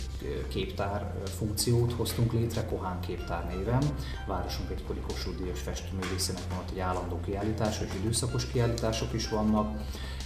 képtár 0.48 1.14
funkciót 1.38 1.94
hoztunk 1.94 2.34
létre, 2.34 2.66
Kohán 2.66 3.00
képtár 3.00 3.46
néven. 3.56 3.82
Városunk 4.28 4.72
egykori 4.72 5.00
Kossuth 5.08 5.42
Díjas 5.42 5.60
festőművészének 5.60 6.44
van 6.50 6.64
egy 6.72 6.80
állandó 6.80 7.20
kiállítás, 7.26 7.82
és 7.82 7.90
időszakos 8.04 8.46
kiállítások 8.46 9.14
is 9.14 9.30
vannak. 9.30 9.80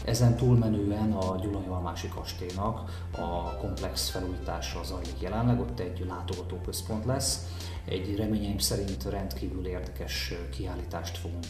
Ezen 0.06 0.36
túlmenően 0.36 1.12
a 1.12 1.40
Gyulai 1.42 1.66
Almási 1.68 2.08
Kastélynak 2.08 3.08
a 3.12 3.58
komplex 3.58 4.10
felújítása 4.10 4.84
zajlik 4.84 5.22
jelenleg, 5.22 5.60
ott 5.60 5.80
egy 5.80 6.06
látogatóközpont 6.08 7.06
lesz. 7.06 7.46
Egy 7.86 8.16
reményeim 8.16 8.58
szerint 8.58 9.04
rendkívül 9.04 9.68
érdekes 9.68 10.34
kiállítást 10.52 11.18
fogunk 11.18 11.46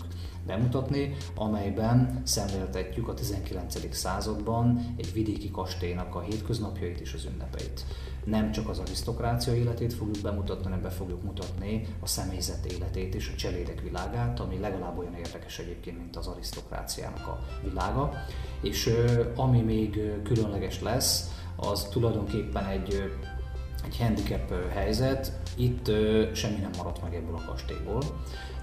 bemutatni, 0.45 1.15
amelyben 1.35 2.21
szemléltetjük 2.23 3.07
a 3.07 3.13
19. 3.13 3.95
században 3.95 4.95
egy 4.97 5.13
vidéki 5.13 5.51
kastélynak 5.51 6.15
a 6.15 6.21
hétköznapjait 6.21 6.99
és 6.99 7.13
az 7.13 7.25
ünnepeit. 7.25 7.85
Nem 8.25 8.51
csak 8.51 8.69
az 8.69 8.79
arisztokrácia 8.79 9.55
életét 9.55 9.93
fogjuk 9.93 10.21
bemutatni, 10.21 10.63
hanem 10.63 10.81
be 10.81 10.89
fogjuk 10.89 11.23
mutatni 11.23 11.87
a 11.99 12.07
személyzet 12.07 12.65
életét 12.65 13.15
és 13.15 13.31
a 13.33 13.37
cselédek 13.37 13.81
világát, 13.81 14.39
ami 14.39 14.59
legalább 14.59 14.97
olyan 14.97 15.13
érdekes 15.15 15.59
egyébként, 15.59 15.97
mint 15.97 16.15
az 16.15 16.27
arisztokráciának 16.27 17.27
a 17.27 17.39
világa. 17.63 18.11
És 18.61 18.93
ami 19.35 19.61
még 19.61 19.99
különleges 20.23 20.81
lesz, 20.81 21.29
az 21.55 21.87
tulajdonképpen 21.91 22.65
egy 22.65 23.11
egy 23.85 23.97
handicap 23.97 24.53
helyzet, 24.69 25.31
itt 25.55 25.85
semmi 26.35 26.59
nem 26.59 26.69
maradt 26.77 27.01
meg 27.01 27.15
ebből 27.15 27.35
a 27.35 27.45
kastélyból, 27.45 28.01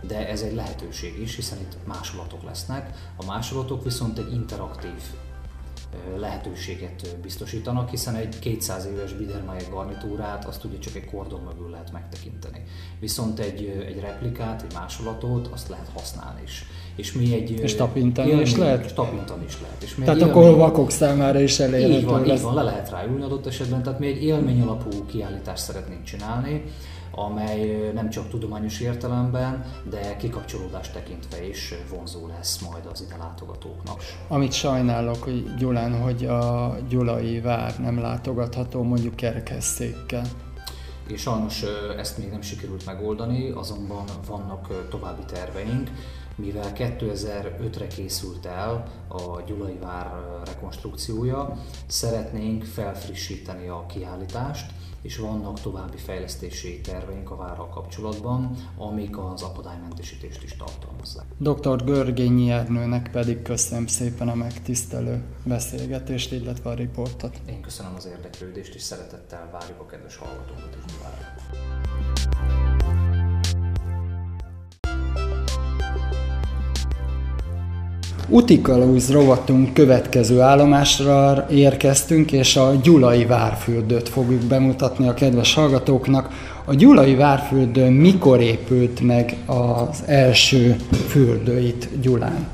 de 0.00 0.28
ez 0.28 0.42
egy 0.42 0.54
lehetőség 0.54 1.20
is, 1.20 1.36
hiszen 1.36 1.58
itt 1.58 1.76
másolatok 1.86 2.42
lesznek. 2.42 2.96
A 3.16 3.24
másolatok 3.24 3.84
viszont 3.84 4.18
egy 4.18 4.32
interaktív 4.32 5.02
lehetőséget 6.16 7.16
biztosítanak, 7.22 7.90
hiszen 7.90 8.14
egy 8.14 8.38
200 8.38 8.86
éves 8.86 9.12
Biedermeier 9.12 9.70
garnitúrát 9.70 10.44
azt 10.44 10.64
ugye 10.64 10.78
csak 10.78 10.94
egy 10.94 11.04
kordon 11.04 11.40
mögül 11.40 11.70
lehet 11.70 11.92
megtekinteni. 11.92 12.62
Viszont 13.00 13.38
egy, 13.38 13.66
egy 13.86 14.00
replikát, 14.00 14.62
egy 14.62 14.72
másolatot 14.72 15.46
azt 15.46 15.68
lehet 15.68 15.88
használni 15.94 16.42
is. 16.42 16.64
És 16.96 17.12
mi 17.12 17.34
egy... 17.34 17.50
És 17.50 17.74
tapintani 17.74 18.28
élmény, 18.28 18.44
is 18.44 18.56
lehet? 18.56 18.84
És 18.84 18.92
tapintani 18.92 19.44
is 19.44 19.60
lehet. 19.60 19.82
És 19.82 19.94
mi 19.94 20.04
tehát 20.04 20.22
akkor 20.22 20.44
a 20.44 20.56
vakok 20.56 20.90
számára 20.90 21.40
is 21.40 21.58
elérhető 21.58 21.92
így 21.92 22.04
van, 22.04 22.26
lesz. 22.26 22.38
Így 22.38 22.44
van, 22.44 22.54
le 22.54 22.62
lehet 22.62 22.90
ráülni 22.90 23.22
adott 23.22 23.46
esetben, 23.46 23.82
tehát 23.82 23.98
mi 23.98 24.06
egy 24.06 24.22
élmény 24.22 24.60
alapú 24.60 24.88
kiállítást 25.06 25.62
szeretnénk 25.62 26.02
csinálni, 26.02 26.62
amely 27.14 27.90
nem 27.94 28.10
csak 28.10 28.28
tudományos 28.28 28.80
értelemben, 28.80 29.64
de 29.90 30.16
kikapcsolódást 30.16 30.92
tekintve 30.92 31.46
is 31.48 31.74
vonzó 31.90 32.26
lesz 32.26 32.58
majd 32.70 32.86
az 32.92 33.04
ide 33.06 33.16
látogatóknak. 33.16 34.02
Amit 34.28 34.52
sajnálok 34.52 35.22
hogy 35.22 35.54
Gyulán, 35.58 36.02
hogy 36.02 36.24
a 36.24 36.76
gyulai 36.88 37.40
vár 37.40 37.74
nem 37.78 38.00
látogatható 38.00 38.82
mondjuk 38.82 39.16
kerekesszékkel. 39.16 40.24
És 41.06 41.20
sajnos 41.20 41.64
ezt 41.98 42.18
még 42.18 42.30
nem 42.30 42.42
sikerült 42.42 42.86
megoldani, 42.86 43.50
azonban 43.50 44.04
vannak 44.26 44.88
további 44.90 45.22
terveink, 45.32 45.90
mivel 46.36 46.72
2005-re 46.74 47.86
készült 47.86 48.46
el 48.46 48.84
a 49.08 49.40
Gyulai 49.46 49.78
Vár 49.80 50.12
rekonstrukciója, 50.44 51.58
szeretnénk 51.86 52.64
felfrissíteni 52.64 53.68
a 53.68 53.86
kiállítást, 53.86 54.70
és 55.02 55.16
vannak 55.18 55.60
további 55.60 55.96
fejlesztési 55.96 56.80
terveink 56.80 57.30
a 57.30 57.36
várral 57.36 57.68
kapcsolatban, 57.68 58.56
amik 58.76 59.18
az 59.18 59.42
akadálymentesítést 59.42 60.42
is 60.42 60.56
tartalmazzák. 60.56 61.24
Dr. 61.38 61.84
Görgényi 61.84 62.50
Ernőnek 62.50 63.10
pedig 63.10 63.42
köszönöm 63.42 63.86
szépen 63.86 64.28
a 64.28 64.34
megtisztelő 64.34 65.22
beszélgetést, 65.44 66.32
illetve 66.32 66.70
a 66.70 66.74
riportot. 66.74 67.40
Én 67.46 67.60
köszönöm 67.60 67.94
az 67.96 68.06
érdeklődést, 68.06 68.74
és 68.74 68.82
szeretettel 68.82 69.48
várjuk 69.52 69.80
a 69.80 69.86
kedves 69.86 70.16
hallgatókat 70.16 70.76
is 70.86 70.92
várjuk. 71.02 72.81
Utikalúz 78.28 79.12
rovatunk 79.12 79.74
következő 79.74 80.40
állomásra 80.40 81.46
érkeztünk, 81.50 82.32
és 82.32 82.56
a 82.56 82.72
Gyulai 82.82 83.24
Várfürdőt 83.24 84.08
fogjuk 84.08 84.42
bemutatni 84.42 85.08
a 85.08 85.14
kedves 85.14 85.54
hallgatóknak. 85.54 86.28
A 86.64 86.74
Gyulai 86.74 87.14
Várfürdő 87.14 87.90
mikor 87.90 88.40
épült 88.40 89.00
meg 89.00 89.36
az 89.46 90.02
első 90.06 90.76
fürdőit 91.08 92.00
Gyulán? 92.00 92.46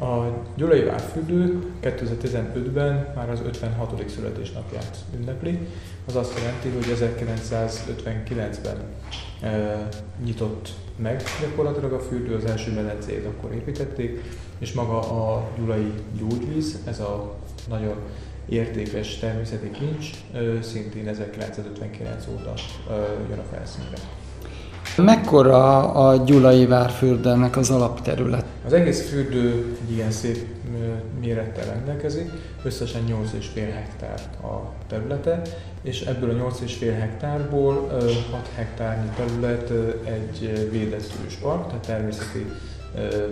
A 0.00 0.24
Gyulai 0.56 0.84
Várfürdő 0.84 1.58
2015-ben 1.82 3.12
már 3.16 3.30
az 3.30 3.40
56. 3.46 4.04
születésnapját 4.08 4.96
ünnepli. 5.20 5.58
Az 6.08 6.16
azt 6.16 6.38
jelenti, 6.38 6.68
hogy 6.68 6.96
1959-ben 7.00 8.76
e, 9.40 9.88
nyitott 10.24 10.68
meg 10.96 11.22
gyakorlatilag 11.40 11.92
a 11.92 12.00
fürdő, 12.00 12.34
az 12.34 12.44
első 12.44 12.72
medencét 12.72 13.26
akkor 13.26 13.54
építették, 13.54 14.22
és 14.58 14.72
maga 14.72 14.98
a 14.98 15.48
Gyulai 15.58 15.92
gyógyvíz, 16.18 16.78
ez 16.84 17.00
a 17.00 17.34
nagyon 17.68 17.94
értékes 18.48 19.18
természeti 19.18 19.70
kincs, 19.70 20.10
szintén 20.62 21.08
1959 21.08 22.26
óta 22.32 22.52
jön 23.28 23.38
a 23.38 23.54
felszínre. 23.54 23.96
Mekkora 24.96 25.92
a 25.92 26.24
Gyulai 26.24 26.66
Várfürdőnek 26.66 27.56
az 27.56 27.70
alapterület? 27.70 28.47
Az 28.68 28.74
egész 28.74 29.08
fürdő 29.08 29.76
egy 29.86 29.94
ilyen 29.94 30.10
szép 30.10 30.46
mérettel 31.20 31.64
rendelkezik, 31.64 32.30
összesen 32.62 33.00
8,5 33.08 33.54
hektár 33.54 34.20
a 34.42 34.72
területe, 34.88 35.42
és 35.82 36.00
ebből 36.00 36.30
a 36.30 36.50
8,5 36.50 36.80
hektárból 36.80 37.88
6 38.30 38.48
hektárnyi 38.54 39.08
terület 39.16 39.70
egy 40.04 40.68
védett 40.70 41.12
őspark, 41.26 41.66
tehát 41.66 41.86
természeti 41.86 42.44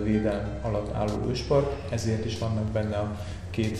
védelem 0.03 0.47
alatt 0.61 0.93
álló 0.93 1.29
őspark, 1.29 1.71
ezért 1.89 2.25
is 2.25 2.37
vannak 2.37 2.71
benne 2.71 2.95
a 2.95 3.19
két 3.49 3.77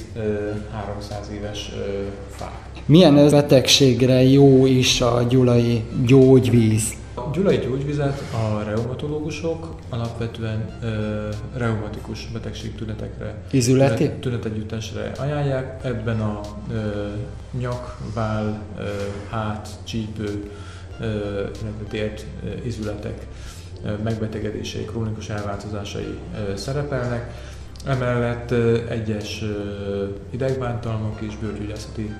300 0.72 1.32
éves 1.34 1.72
fák. 2.30 2.62
Milyen 2.86 3.30
betegségre 3.30 4.24
jó 4.24 4.66
is 4.66 5.02
a 5.02 5.26
gyulai 5.30 5.84
gyógyvíz? 6.06 6.94
Gyulai 7.34 7.58
gyógyvizet 7.58 8.22
a 8.34 8.64
reumatológusok 8.64 9.76
alapvetően 9.90 10.78
ö, 10.82 11.30
reumatikus 11.56 12.28
betegségtünetekre, 12.34 13.42
Izületi? 13.52 14.12
tünetegyüttesre 14.20 15.12
ajánlják. 15.18 15.86
Ebben 15.86 16.22
a 16.22 16.42
ö, 16.72 17.08
nyak, 17.60 17.98
váll, 18.14 18.60
ö, 18.78 18.84
hát, 19.30 19.70
csípő, 19.84 20.52
ö, 21.00 21.06
illetve 21.40 21.84
tért 21.90 22.26
ö, 22.46 22.66
izületek 22.66 23.28
ö, 23.86 23.92
megbetegedései, 24.04 24.86
krónikus 24.86 25.30
elváltozásai 25.30 26.18
ö, 26.50 26.56
szerepelnek. 26.56 27.56
Emellett 27.86 28.52
egyes 28.90 29.44
idegbántalmak 30.30 31.22
és 31.22 31.36
bőrgyógyászati 31.42 32.14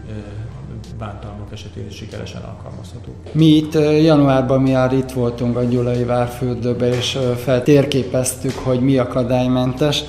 bántalmak 0.98 1.52
esetén 1.52 1.86
is 1.90 1.96
sikeresen 1.96 2.42
alkalmazható. 2.42 3.12
Mi 3.32 3.46
itt 3.46 3.74
januárban 4.04 4.62
mi 4.62 4.72
már 4.72 4.94
itt 4.94 5.12
voltunk 5.12 5.58
a 5.58 5.64
Gyulai 5.64 6.04
Várfürdőbe, 6.04 6.88
és 6.88 7.18
feltérképeztük, 7.44 8.56
hogy 8.56 8.80
mi 8.80 8.98
akadálymentes, 8.98 10.04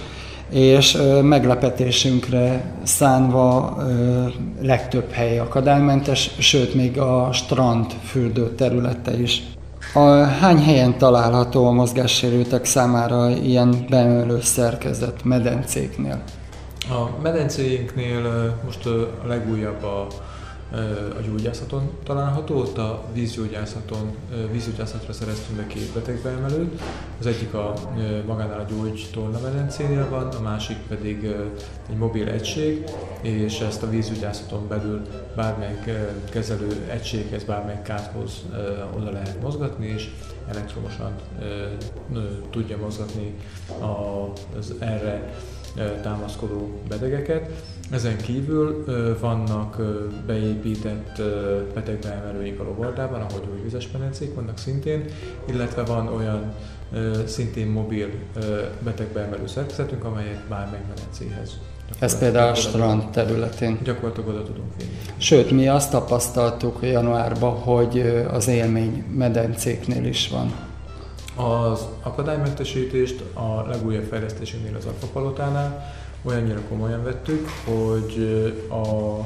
és 0.50 0.96
meglepetésünkre 1.22 2.74
szánva 2.82 3.76
legtöbb 4.60 5.10
hely 5.10 5.38
akadálymentes, 5.38 6.30
sőt 6.38 6.74
még 6.74 6.98
a 6.98 7.28
strand 7.32 7.86
fürdő 8.04 8.54
területe 8.54 9.20
is. 9.20 9.42
A, 9.98 10.24
hány 10.24 10.58
helyen 10.62 10.98
található 10.98 11.66
a 11.66 11.70
mozgássérültek 11.70 12.64
számára 12.64 13.28
ilyen 13.30 13.86
beemelő 13.90 14.40
szerkezet 14.40 15.24
medencéknél? 15.24 16.22
A 16.90 17.20
medencéinknél 17.22 18.54
most 18.64 18.86
a 18.86 19.08
legújabb 19.26 19.82
a, 19.82 20.06
a 21.16 21.20
gyógyászaton 21.26 21.90
található, 22.04 22.58
ott 22.58 22.78
a 22.78 23.04
vízgyógyászaton, 23.12 24.16
vízgyógyászatra 24.52 25.12
szereztünk 25.12 25.58
be 25.58 25.66
két 25.66 25.92
betegbeemelőt. 25.92 26.80
Az 27.18 27.26
egyik 27.26 27.54
a 27.54 27.74
magánál 28.26 28.60
a 28.60 28.64
gyógytorna 28.64 29.40
medencénél 29.40 30.08
van, 30.08 30.28
a 30.28 30.40
másik 30.40 30.76
pedig 30.76 31.24
egy 31.88 31.96
mobil 31.96 32.28
egység, 32.28 32.84
és 33.20 33.60
ezt 33.60 33.82
a 33.82 33.90
vízgyógyászaton 33.90 34.68
belül 34.68 35.06
bármelyik 35.36 35.90
kezelő 36.30 36.86
egységhez, 36.90 37.44
bármelyik 37.44 37.82
kárhoz 37.82 38.32
ö, 38.52 38.82
oda 38.96 39.10
lehet 39.10 39.42
mozgatni, 39.42 39.86
és 39.86 40.10
elektromosan 40.50 41.12
tudja 42.50 42.76
mozgatni 42.76 43.34
az 44.58 44.74
erre 44.78 45.34
támaszkodó 46.02 46.80
betegeket. 46.88 47.50
Ezen 47.90 48.16
kívül 48.16 48.84
vannak 49.20 49.76
beépített 50.26 51.22
betegbeemelőink 51.74 52.60
a 52.60 52.64
lovardában, 52.64 53.20
ahol 53.20 53.40
gyógyvizes 53.46 53.88
medencék 53.92 54.34
vannak 54.34 54.58
szintén, 54.58 55.04
illetve 55.48 55.82
van 55.82 56.08
olyan 56.08 56.52
szintén 57.26 57.66
mobil 57.66 58.08
betegbeemelő 58.84 59.46
szerkezetünk, 59.46 60.04
amelyek 60.04 60.40
bármely 60.48 60.80
medencéhez 60.88 61.58
Ez 61.98 62.18
például 62.18 62.50
a 62.50 62.54
strand 62.54 63.10
területén. 63.10 63.78
Gyakorlatilag 63.84 64.28
oda 64.28 64.42
tudunk 64.42 64.72
vinni. 64.78 64.90
Sőt, 65.16 65.50
mi 65.50 65.68
azt 65.68 65.90
tapasztaltuk 65.90 66.78
januárban, 66.82 67.54
hogy 67.54 68.24
az 68.30 68.48
élmény 68.48 69.04
medencéknél 69.16 70.04
is 70.04 70.28
van. 70.28 70.52
Az 71.36 71.86
akadálymentesítést 72.02 73.20
a 73.34 73.66
legújabb 73.68 74.04
fejlesztésünknél 74.04 74.76
az 74.76 74.84
Akvapalotánál 74.84 75.92
olyannyira 76.28 76.60
komolyan 76.68 77.04
vettük, 77.04 77.48
hogy 77.64 78.16
a 78.70 79.18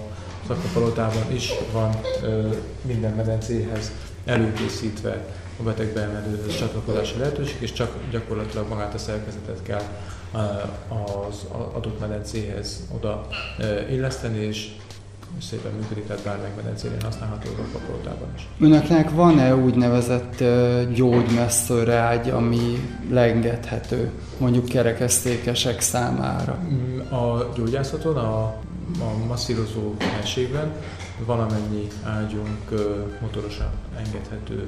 az 0.44 0.50
Akvapalotában 0.50 1.32
is 1.32 1.52
van 1.72 1.96
minden 2.82 3.12
medencéhez 3.14 3.92
előkészítve 4.24 5.24
a 5.60 5.62
betegbeemelő 5.62 6.46
csatlakozási 6.46 7.18
lehetőség, 7.18 7.56
és 7.58 7.72
csak 7.72 7.96
gyakorlatilag 8.10 8.68
magát 8.68 8.94
a 8.94 8.98
szerkezetet 8.98 9.62
kell 9.62 9.82
az 10.88 11.44
adott 11.72 12.00
medencéhez 12.00 12.80
oda 12.94 13.26
illeszteni, 13.90 14.38
és 14.38 14.70
szépen 15.40 15.72
működik, 15.72 16.06
tehát 16.06 16.22
bármelyik 16.22 16.54
medencénél 16.56 16.98
használható 17.04 17.48
az 17.52 17.58
Akvapalotában 17.64 18.28
is. 18.36 18.48
Önöknek 18.60 19.10
van-e 19.10 19.56
úgynevezett 19.56 20.40
ö, 20.40 20.82
gyógymesszőre 20.94 21.94
ágy, 21.94 22.30
ami 22.30 22.90
leengedhető 23.10 24.10
mondjuk 24.38 24.64
kerekesztékesek 24.64 25.80
számára? 25.80 26.58
Mm, 26.72 26.98
A 26.98 27.50
gyógyászaton, 27.54 28.16
a, 28.16 28.42
a 29.00 29.26
masszírozó 29.26 29.94
helységben 29.98 30.72
valamennyi 31.26 31.86
ágyunk 32.02 32.70
motorosan 33.20 33.70
engedhető 33.96 34.66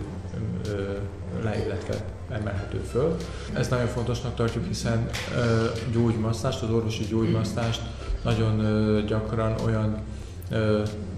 ö, 0.68 0.92
le, 1.42 1.64
illetve 1.64 1.94
emelhető 2.30 2.78
föl. 2.90 3.16
Ezt 3.52 3.70
nagyon 3.70 3.86
fontosnak 3.86 4.34
tartjuk, 4.34 4.66
hiszen 4.66 5.08
gyógymasztást, 5.92 6.62
az 6.62 6.70
orvosi 6.70 7.04
gyógymasztást 7.04 7.80
nagyon 8.24 8.56
gyakran 9.06 9.54
olyan 9.64 9.98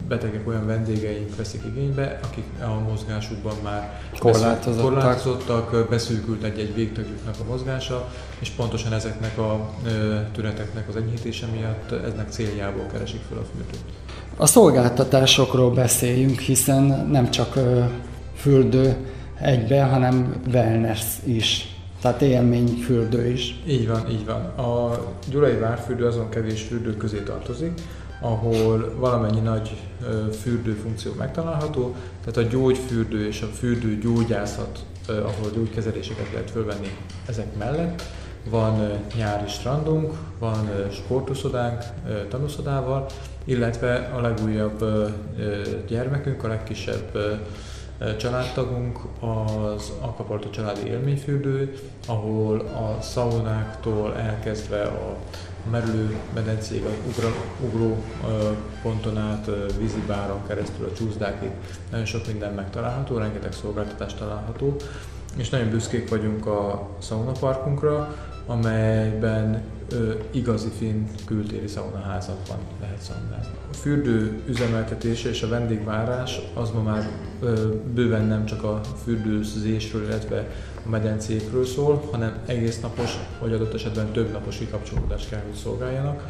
betegek, 0.08 0.48
olyan 0.48 0.66
vendégeink 0.66 1.36
veszik 1.36 1.62
igénybe, 1.66 2.18
akik 2.22 2.44
a 2.60 2.88
mozgásukban 2.88 3.54
már 3.62 4.00
Korlátozottak. 4.18 4.84
korlátozottak 4.84 5.88
beszűkült 5.88 6.42
egy-egy 6.42 6.74
végtagjuknak 6.74 7.34
a 7.40 7.50
mozgása, 7.50 8.08
és 8.38 8.48
pontosan 8.48 8.92
ezeknek 8.92 9.38
a 9.38 9.70
tüneteknek 10.32 10.88
az 10.88 10.96
enyhítése 10.96 11.46
miatt 11.46 11.92
eznek 12.04 12.30
céljából 12.30 12.86
keresik 12.92 13.20
fel 13.28 13.38
a 13.38 13.44
fürdőt. 13.54 13.84
A 14.36 14.46
szolgáltatásokról 14.46 15.70
beszéljünk, 15.70 16.38
hiszen 16.38 17.08
nem 17.10 17.30
csak 17.30 17.58
fürdő 18.36 18.96
egybe, 19.40 19.84
hanem 19.84 20.34
wellness 20.52 21.04
is. 21.24 21.70
Tehát 22.00 22.22
élményfürdő 22.22 23.28
is. 23.28 23.62
Így 23.66 23.88
van, 23.88 24.10
így 24.10 24.24
van. 24.24 24.66
A 24.66 25.00
Gyulai 25.30 25.54
Várfürdő 25.54 26.06
azon 26.06 26.28
kevés 26.28 26.62
fürdő 26.62 26.96
közé 26.96 27.18
tartozik, 27.18 27.72
ahol 28.20 28.94
valamennyi 28.98 29.40
nagy 29.40 29.82
ö, 30.02 30.32
fürdőfunkció 30.32 31.12
megtalálható, 31.18 31.94
tehát 32.24 32.36
a 32.36 32.50
gyógyfürdő 32.56 33.26
és 33.26 33.42
a 33.42 33.46
fürdő 33.46 33.98
gyógyászat, 33.98 34.84
ahol 35.08 35.50
gyógykezeléseket 35.54 36.32
lehet 36.32 36.50
fölvenni 36.50 36.96
ezek 37.26 37.56
mellett. 37.58 38.02
Van 38.50 38.90
nyári 39.16 39.48
strandunk, 39.48 40.12
van 40.38 40.68
sportuszodánk 40.90 41.82
tanúszodával, 42.28 43.06
illetve 43.44 44.12
a 44.16 44.20
legújabb 44.20 44.84
gyermekünk, 45.86 46.44
a 46.44 46.48
legkisebb 46.48 47.18
családtagunk 48.18 48.98
az 49.20 49.92
Akvapartó 50.00 50.50
családi 50.50 50.86
élményfürdő, 50.86 51.78
ahol 52.06 52.60
a 52.60 53.00
szaunáktól 53.00 54.14
elkezdve 54.14 54.82
a 54.82 55.16
merülő 55.70 56.16
medencéig, 56.34 56.84
ugra, 57.08 57.28
ugró 57.60 57.96
ponton 58.82 59.18
át, 59.18 59.50
vízibáron 59.78 60.46
keresztül 60.46 60.86
a 60.86 60.92
csúszdákig. 60.92 61.50
Nagyon 61.90 62.06
sok 62.06 62.26
minden 62.26 62.52
megtalálható, 62.52 63.18
rengeteg 63.18 63.52
szolgáltatás 63.52 64.14
található, 64.14 64.76
és 65.36 65.48
nagyon 65.48 65.70
büszkék 65.70 66.08
vagyunk 66.08 66.46
a 66.46 66.88
szaunaparkunkra, 66.98 68.14
amelyben 68.46 69.62
ö, 69.90 70.12
igazi 70.30 70.68
finn 70.78 71.06
kültéri 71.24 71.66
szaunaházakban 71.66 72.56
lehet 72.80 73.00
szaunázni. 73.00 73.54
A 73.70 73.74
fürdő 73.74 74.40
üzemeltetése 74.48 75.28
és 75.28 75.42
a 75.42 75.48
vendégvárás 75.48 76.40
az 76.54 76.70
ma 76.70 76.82
már 76.82 77.08
ö, 77.40 77.74
bőven 77.94 78.24
nem 78.24 78.44
csak 78.44 78.62
a 78.64 78.80
fürdőzésről, 79.04 80.02
illetve 80.02 80.48
a 80.84 80.88
medencékről 80.88 81.64
szól, 81.64 82.08
hanem 82.10 82.38
egész 82.46 82.80
napos, 82.80 83.10
vagy 83.40 83.52
adott 83.52 83.74
esetben 83.74 84.12
több 84.12 84.32
napos 84.32 84.56
kikapcsolódást 84.56 85.28
kell, 85.28 85.40
hogy 85.46 85.56
szolgáljanak. 85.56 86.22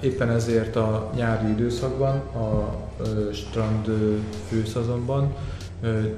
Éppen 0.00 0.30
ezért 0.30 0.76
a 0.76 1.10
nyári 1.14 1.50
időszakban, 1.50 2.16
a 2.16 2.76
strand 3.32 3.90
főszezonban 4.48 5.34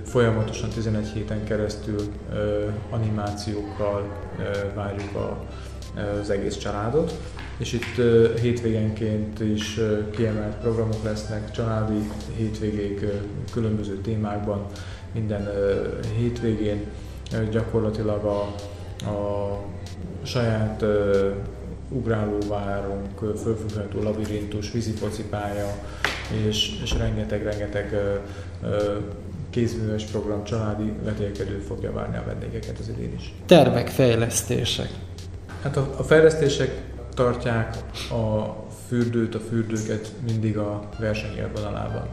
folyamatosan 0.04 0.68
11 0.68 1.08
héten 1.08 1.44
keresztül 1.44 2.00
animációkkal 2.90 4.02
várjuk 4.74 5.14
a, 5.14 5.44
az 6.20 6.30
egész 6.30 6.56
családot, 6.56 7.18
és 7.58 7.72
itt 7.72 8.00
hétvégenként 8.40 9.40
is 9.40 9.80
kiemelt 10.10 10.54
programok 10.54 11.04
lesznek, 11.04 11.50
családi 11.50 12.10
hétvégék 12.36 13.04
különböző 13.52 13.96
témákban, 13.96 14.66
minden 15.12 15.48
hétvégén 16.16 16.84
gyakorlatilag 17.50 18.24
a, 18.24 18.40
a 19.10 19.58
saját 20.22 20.84
ugrálóvárunk, 21.88 23.22
ö, 23.22 23.32
fölfügghető 23.42 24.02
labirintus, 24.02 24.72
vízifocipálya, 24.72 25.66
és, 26.46 26.80
és 26.82 26.92
rengeteg-rengeteg 26.92 28.00
kézműves 29.50 30.04
program, 30.04 30.44
családi 30.44 30.92
vetélkedő 31.04 31.58
fogja 31.58 31.92
várni 31.92 32.16
a 32.16 32.22
vendégeket 32.26 32.78
az 32.78 32.88
idén 32.88 33.12
is. 33.18 33.34
Tervek, 33.46 33.88
fejlesztések. 33.88 34.88
Hát 35.62 35.76
a, 35.76 35.94
a 35.96 36.02
fejlesztések 36.02 36.82
tartják 37.14 37.76
a 38.10 38.54
fürdőt, 38.88 39.34
a 39.34 39.40
fürdőket 39.40 40.12
mindig 40.26 40.58
a 40.58 40.88
verseny 40.98 41.36
élvonalában. 41.36 42.08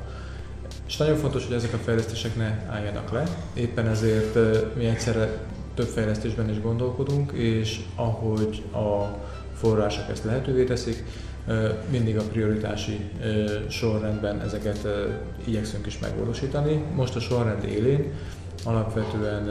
És 0.88 0.98
nagyon 0.98 1.16
fontos, 1.16 1.46
hogy 1.46 1.56
ezek 1.56 1.74
a 1.74 1.78
fejlesztések 1.78 2.36
ne 2.36 2.66
álljanak 2.70 3.12
le. 3.12 3.24
Éppen 3.54 3.88
ezért 3.88 4.38
mi 4.76 4.86
egyszerre 4.86 5.38
több 5.74 5.88
fejlesztésben 5.88 6.50
is 6.50 6.62
gondolkodunk, 6.62 7.32
és 7.32 7.80
ahogy 7.96 8.64
a 8.74 9.18
források 9.54 10.10
ezt 10.10 10.24
lehetővé 10.24 10.64
teszik, 10.64 11.04
mindig 11.90 12.18
a 12.18 12.24
prioritási 12.24 13.10
sorrendben 13.70 14.42
ezeket 14.42 14.88
igyekszünk 15.46 15.86
is 15.86 16.00
megvalósítani. 16.00 16.84
Most 16.96 17.16
a 17.16 17.20
sorrend 17.20 17.64
élén 17.64 18.12
alapvetően 18.64 19.50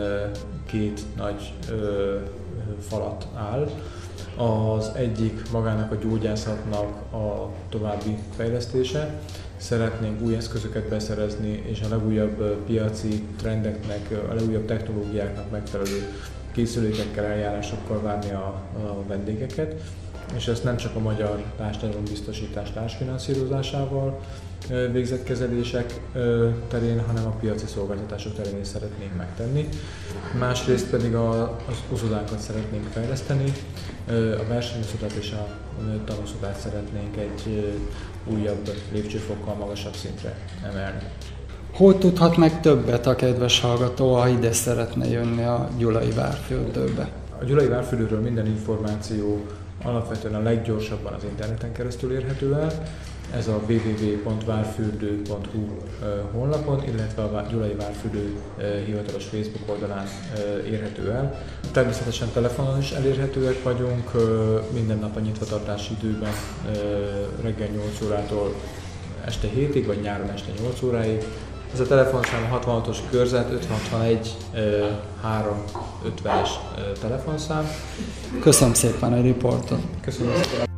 két 0.66 1.00
nagy 1.16 1.52
falat 2.88 3.26
áll. 3.34 3.70
Az 4.36 4.90
egyik 4.94 5.50
magának 5.50 5.92
a 5.92 5.94
gyógyászatnak 5.94 7.12
a 7.12 7.50
további 7.68 8.18
fejlesztése. 8.36 9.20
Szeretnénk 9.56 10.20
új 10.22 10.34
eszközöket 10.36 10.88
beszerezni, 10.88 11.62
és 11.66 11.80
a 11.80 11.88
legújabb 11.88 12.42
piaci 12.66 13.22
trendeknek, 13.36 14.10
a 14.30 14.34
legújabb 14.34 14.64
technológiáknak 14.64 15.50
megfelelő 15.50 16.12
készülékekkel, 16.52 17.24
eljárásokkal 17.24 18.00
várni 18.00 18.30
a, 18.30 18.60
a 18.74 19.02
vendégeket 19.06 19.74
és 20.34 20.48
ezt 20.48 20.64
nem 20.64 20.76
csak 20.76 20.96
a 20.96 20.98
magyar 20.98 21.42
társadalombiztosítás 21.56 22.70
társfinanszírozásával 22.72 24.20
végzett 24.92 25.22
kezelések 25.22 26.00
terén, 26.68 27.00
hanem 27.06 27.26
a 27.26 27.30
piaci 27.40 27.66
szolgáltatások 27.66 28.34
terén 28.34 28.60
is 28.60 28.66
szeretnénk 28.66 29.16
megtenni. 29.16 29.68
Másrészt 30.38 30.86
pedig 30.90 31.14
a, 31.14 31.42
az 31.68 31.76
uszodánkat 31.92 32.38
szeretnénk 32.38 32.84
fejleszteni, 32.92 33.52
a 34.08 34.44
versenyuszodát 34.48 35.12
és 35.12 35.32
a 35.32 35.48
tanúszodát 36.04 36.58
szeretnénk 36.58 37.16
egy 37.16 37.74
újabb 38.24 38.70
lépcsőfokkal 38.92 39.54
magasabb 39.54 39.94
szintre 39.94 40.38
emelni. 40.70 41.02
Hol 41.72 41.98
tudhat 41.98 42.36
meg 42.36 42.60
többet 42.60 43.06
a 43.06 43.14
kedves 43.14 43.60
hallgató, 43.60 44.14
ha 44.14 44.28
ide 44.28 44.52
szeretne 44.52 45.08
jönni 45.08 45.44
a 45.44 45.68
Gyulai 45.78 46.10
Várfürdőbe? 46.10 47.08
A 47.40 47.44
Gyulai 47.44 47.66
Várfürdőről 47.66 48.20
minden 48.20 48.46
információ 48.46 49.46
alapvetően 49.82 50.34
a 50.34 50.42
leggyorsabban 50.42 51.12
az 51.12 51.24
interneten 51.24 51.72
keresztül 51.72 52.12
érhető 52.12 52.54
el. 52.54 52.82
Ez 53.34 53.48
a 53.48 53.60
www.várfürdő.hu 53.68 55.66
honlapon, 56.32 56.82
illetve 56.88 57.22
a 57.22 57.46
Gyulai 57.50 57.74
Várfürdő 57.74 58.36
hivatalos 58.84 59.24
Facebook 59.24 59.68
oldalán 59.70 60.06
érhető 60.70 61.10
el. 61.10 61.44
Természetesen 61.72 62.28
telefonon 62.32 62.78
is 62.78 62.90
elérhetőek 62.90 63.62
vagyunk, 63.62 64.10
minden 64.72 64.98
nap 64.98 65.16
a 65.16 65.20
nyitvatartási 65.20 65.92
időben 66.00 66.32
reggel 67.42 67.68
8 67.68 68.02
órától 68.04 68.54
este 69.24 69.48
7-ig, 69.48 69.84
vagy 69.86 70.00
nyáron 70.00 70.30
este 70.30 70.50
8 70.62 70.82
óráig. 70.82 71.24
Ez 71.72 71.80
a 71.80 71.86
telefonszám 71.86 72.52
a 72.52 72.58
66-os 72.58 72.98
körzet 73.10 73.50
561 73.50 74.36
350-es 75.24 76.48
telefonszám. 77.00 77.68
Köszönöm 78.40 78.74
szépen 78.74 79.12
a 79.12 79.20
riportot. 79.20 79.80
Köszönöm 80.00 80.32
szépen. 80.34 80.75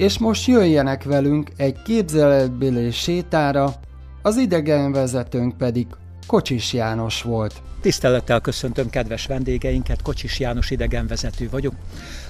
És 0.00 0.18
most 0.18 0.46
jöjjenek 0.46 1.04
velünk 1.04 1.50
egy 1.56 1.82
képzeletbéli 1.82 2.90
sétára, 2.90 3.74
az 4.22 4.36
idegenvezetőnk 4.36 5.56
pedig 5.56 5.86
Kocsis 6.26 6.72
János 6.72 7.22
volt. 7.22 7.62
Tisztelettel 7.80 8.40
köszöntöm 8.40 8.90
kedves 8.90 9.26
vendégeinket, 9.26 10.02
Kocsis 10.02 10.40
János 10.40 10.70
idegenvezető 10.70 11.48
vagyok. 11.50 11.74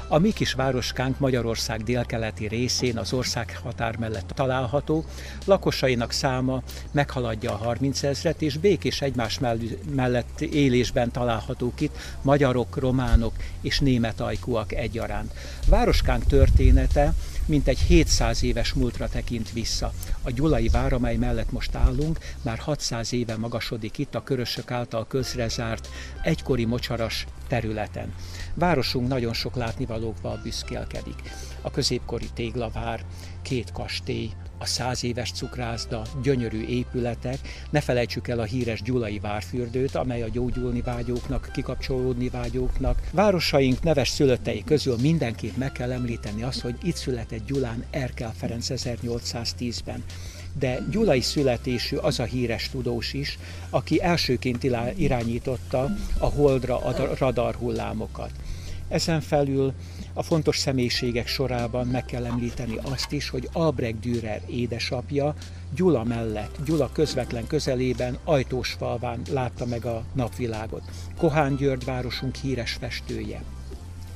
A 0.09 0.19
mi 0.19 0.33
kis 0.33 0.53
városkánk 0.53 1.19
Magyarország 1.19 1.83
délkeleti 1.83 2.49
részén 2.49 2.99
az 2.99 3.13
ország 3.13 3.59
határ 3.63 3.97
mellett 3.97 4.33
található, 4.35 5.05
lakosainak 5.45 6.13
száma 6.13 6.63
meghaladja 6.91 7.53
a 7.53 7.57
30 7.57 8.03
ezret, 8.03 8.43
és 8.43 8.57
békés 8.57 9.01
egymás 9.03 9.39
mellett 9.95 10.41
élésben 10.41 11.11
találhatók 11.11 11.81
itt 11.81 11.97
magyarok, 12.23 12.77
románok 12.77 13.33
és 13.61 13.81
német 13.81 14.21
ajkúak 14.21 14.73
egyaránt. 14.73 15.33
Városkánk 15.67 16.25
története 16.25 17.15
mintegy 17.47 17.79
700 17.79 18.43
éves 18.43 18.73
múltra 18.73 19.09
tekint 19.09 19.53
vissza. 19.53 19.93
A 20.23 20.31
Gyulai 20.31 20.69
vár, 20.69 20.93
amely 20.93 21.17
mellett 21.17 21.53
most 21.53 21.75
állunk, 21.75 22.19
már 22.43 22.59
600 22.59 23.13
éve 23.13 23.37
magasodik 23.37 23.99
itt 23.99 24.15
a 24.15 24.23
körösök 24.23 24.71
által 24.71 25.07
közrezárt 25.07 25.89
egykori 26.23 26.65
mocsaras 26.65 27.27
területen. 27.49 28.15
Városunk 28.55 29.09
nagyon 29.09 29.33
sok 29.33 29.55
látnivalókval 29.55 30.41
büszkélkedik. 30.43 31.23
A 31.61 31.71
középkori 31.71 32.29
téglavár, 32.35 33.05
két 33.43 33.73
kastély, 33.73 34.31
a 34.61 34.67
száz 34.67 35.05
éves 35.05 35.33
cukrászda, 35.33 36.03
gyönyörű 36.23 36.67
épületek, 36.67 37.39
ne 37.71 37.81
felejtsük 37.81 38.29
el 38.29 38.41
a 38.41 38.45
híres 38.45 38.83
Gyulai 38.83 39.19
várfürdőt, 39.19 39.95
amely 39.95 40.23
a 40.23 40.29
gyógyulni 40.29 40.81
vágyóknak, 40.81 41.51
kikapcsolódni 41.53 42.29
vágyóknak. 42.29 43.01
Városaink 43.13 43.83
neves 43.83 44.09
szülöttei 44.09 44.65
közül 44.65 44.97
mindenképp 45.01 45.57
meg 45.57 45.73
kell 45.73 45.93
említeni 45.93 46.43
azt, 46.43 46.61
hogy 46.61 46.75
itt 46.83 46.97
született 46.97 47.47
Gyulán 47.47 47.85
Erkel 47.91 48.33
Ferenc 48.37 48.67
1810-ben 48.71 50.05
de 50.59 50.79
gyulai 50.91 51.21
születésű 51.21 51.97
az 51.97 52.21
a 52.21 52.25
híres 52.25 52.69
tudós 52.69 53.13
is, 53.13 53.39
aki 53.71 54.03
elsőként 54.03 54.65
irányította 54.97 55.91
a 56.19 56.27
holdra 56.27 56.79
a 56.79 57.15
radar 57.19 57.55
hullámokat. 57.55 58.31
Ezen 58.91 59.21
felül 59.21 59.73
a 60.13 60.23
fontos 60.23 60.59
személyiségek 60.59 61.27
sorában 61.27 61.87
meg 61.87 62.05
kell 62.05 62.27
említeni 62.27 62.77
azt 62.83 63.13
is, 63.13 63.29
hogy 63.29 63.49
Albrecht 63.53 63.99
Dürer 64.01 64.43
édesapja 64.47 65.35
Gyula 65.75 66.05
mellett, 66.05 66.57
Gyula 66.65 66.91
közvetlen 66.93 67.47
közelében, 67.47 68.19
Ajtósfalván 68.25 69.23
látta 69.31 69.67
meg 69.67 69.85
a 69.85 70.05
napvilágot. 70.15 70.83
Kohán 71.17 71.57
György 71.57 71.85
városunk 71.85 72.35
híres 72.35 72.73
festője. 72.73 73.43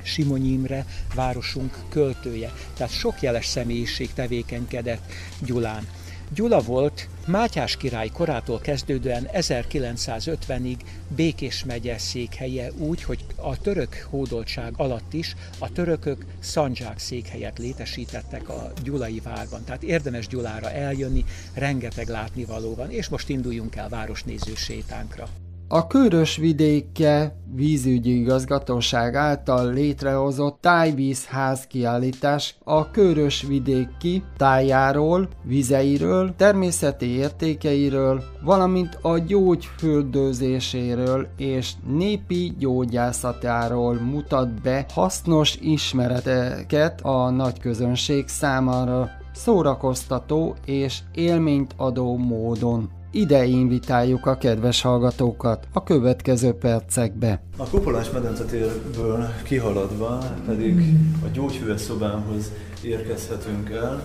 Simonyi 0.03 0.51
Imre 0.51 0.85
városunk 1.13 1.77
költője. 1.89 2.51
Tehát 2.73 2.91
sok 2.93 3.21
jeles 3.21 3.45
személyiség 3.45 4.13
tevékenykedett 4.13 5.11
Gyulán. 5.39 5.87
Gyula 6.33 6.61
volt 6.61 7.07
Mátyás 7.27 7.77
király 7.77 8.09
korától 8.09 8.59
kezdődően 8.59 9.27
1950-ig 9.33 10.77
Békés 11.15 11.63
megye 11.63 11.97
székhelye 11.97 12.71
úgy, 12.77 13.03
hogy 13.03 13.25
a 13.35 13.57
török 13.57 14.07
hódoltság 14.09 14.73
alatt 14.77 15.13
is 15.13 15.35
a 15.59 15.71
törökök 15.71 16.25
szandzsák 16.39 16.99
székhelyet 16.99 17.57
létesítettek 17.57 18.49
a 18.49 18.71
Gyulai 18.83 19.19
várban. 19.23 19.63
Tehát 19.63 19.83
érdemes 19.83 20.27
Gyulára 20.27 20.71
eljönni, 20.71 21.23
rengeteg 21.53 22.07
látnivaló 22.07 22.75
van, 22.75 22.91
és 22.91 23.07
most 23.09 23.29
induljunk 23.29 23.75
el 23.75 23.89
városnéző 23.89 24.55
sétánkra. 24.55 25.44
A 25.67 25.87
Körös 25.87 26.37
vidéke 26.37 27.35
vízügyi 27.55 28.19
igazgatóság 28.19 29.15
által 29.15 29.73
létrehozott 29.73 30.57
tájvízház 30.61 31.67
kiállítás 31.67 32.55
a 32.63 32.91
Körös 32.91 33.41
vidéki 33.41 34.23
tájáról, 34.37 35.29
vizeiről, 35.43 36.33
természeti 36.37 37.05
értékeiről, 37.05 38.23
valamint 38.43 38.97
a 39.01 39.17
gyógyfürdőzéséről 39.17 41.27
és 41.37 41.71
népi 41.87 42.53
gyógyászatáról 42.59 43.93
mutat 43.93 44.61
be 44.61 44.85
hasznos 44.93 45.57
ismereteket 45.61 47.01
a 47.01 47.29
nagy 47.29 47.59
közönség 47.59 48.27
számára 48.27 49.09
szórakoztató 49.33 50.55
és 50.65 50.99
élményt 51.13 51.73
adó 51.77 52.17
módon. 52.17 52.94
Ide 53.17 53.45
invitáljuk 53.45 54.25
a 54.25 54.37
kedves 54.37 54.81
hallgatókat 54.81 55.67
a 55.73 55.83
következő 55.83 56.51
percekbe. 56.51 57.41
A 57.57 57.69
kupolás 57.69 58.11
medencetérből 58.11 59.27
kihaladva 59.43 60.17
pedig 60.45 60.93
a 61.23 61.27
gyógyhűves 61.33 61.81
szobámhoz 61.81 62.51
érkezhetünk 62.83 63.69
el, 63.69 64.01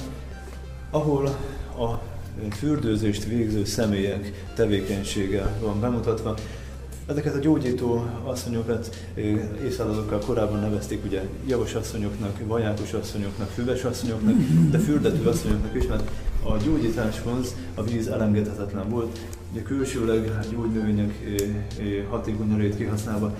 ahol 0.90 1.26
a 1.78 2.00
fürdőzést 2.50 3.24
végző 3.24 3.64
személyek 3.64 4.46
tevékenysége 4.54 5.56
van 5.60 5.80
bemutatva. 5.80 6.34
Ezeket 7.06 7.34
a 7.34 7.38
gyógyító 7.38 8.06
asszonyokat 8.24 8.96
évszázadokkal 9.64 10.18
korábban 10.18 10.60
nevezték 10.60 11.04
ugye 11.04 11.22
javos 11.46 11.74
asszonyoknak, 11.74 12.40
vajátos 12.46 12.92
asszonyoknak, 12.92 13.48
füves 13.48 13.84
asszonyoknak, 13.84 14.36
de 14.70 14.78
fürdető 14.78 15.28
asszonyoknak 15.28 15.74
is, 15.74 15.86
mert 15.86 16.10
a 16.42 16.56
gyógyításhoz 16.56 17.54
a 17.74 17.82
víz 17.82 18.08
elengedhetetlen 18.08 18.88
volt. 18.88 19.18
Ugye 19.52 19.62
külsőleg 19.62 20.32
hát 20.32 20.50
gyógynövények 20.50 21.38
hatékony 22.10 22.52
erejét 22.52 22.76
kihasználva 22.76 23.34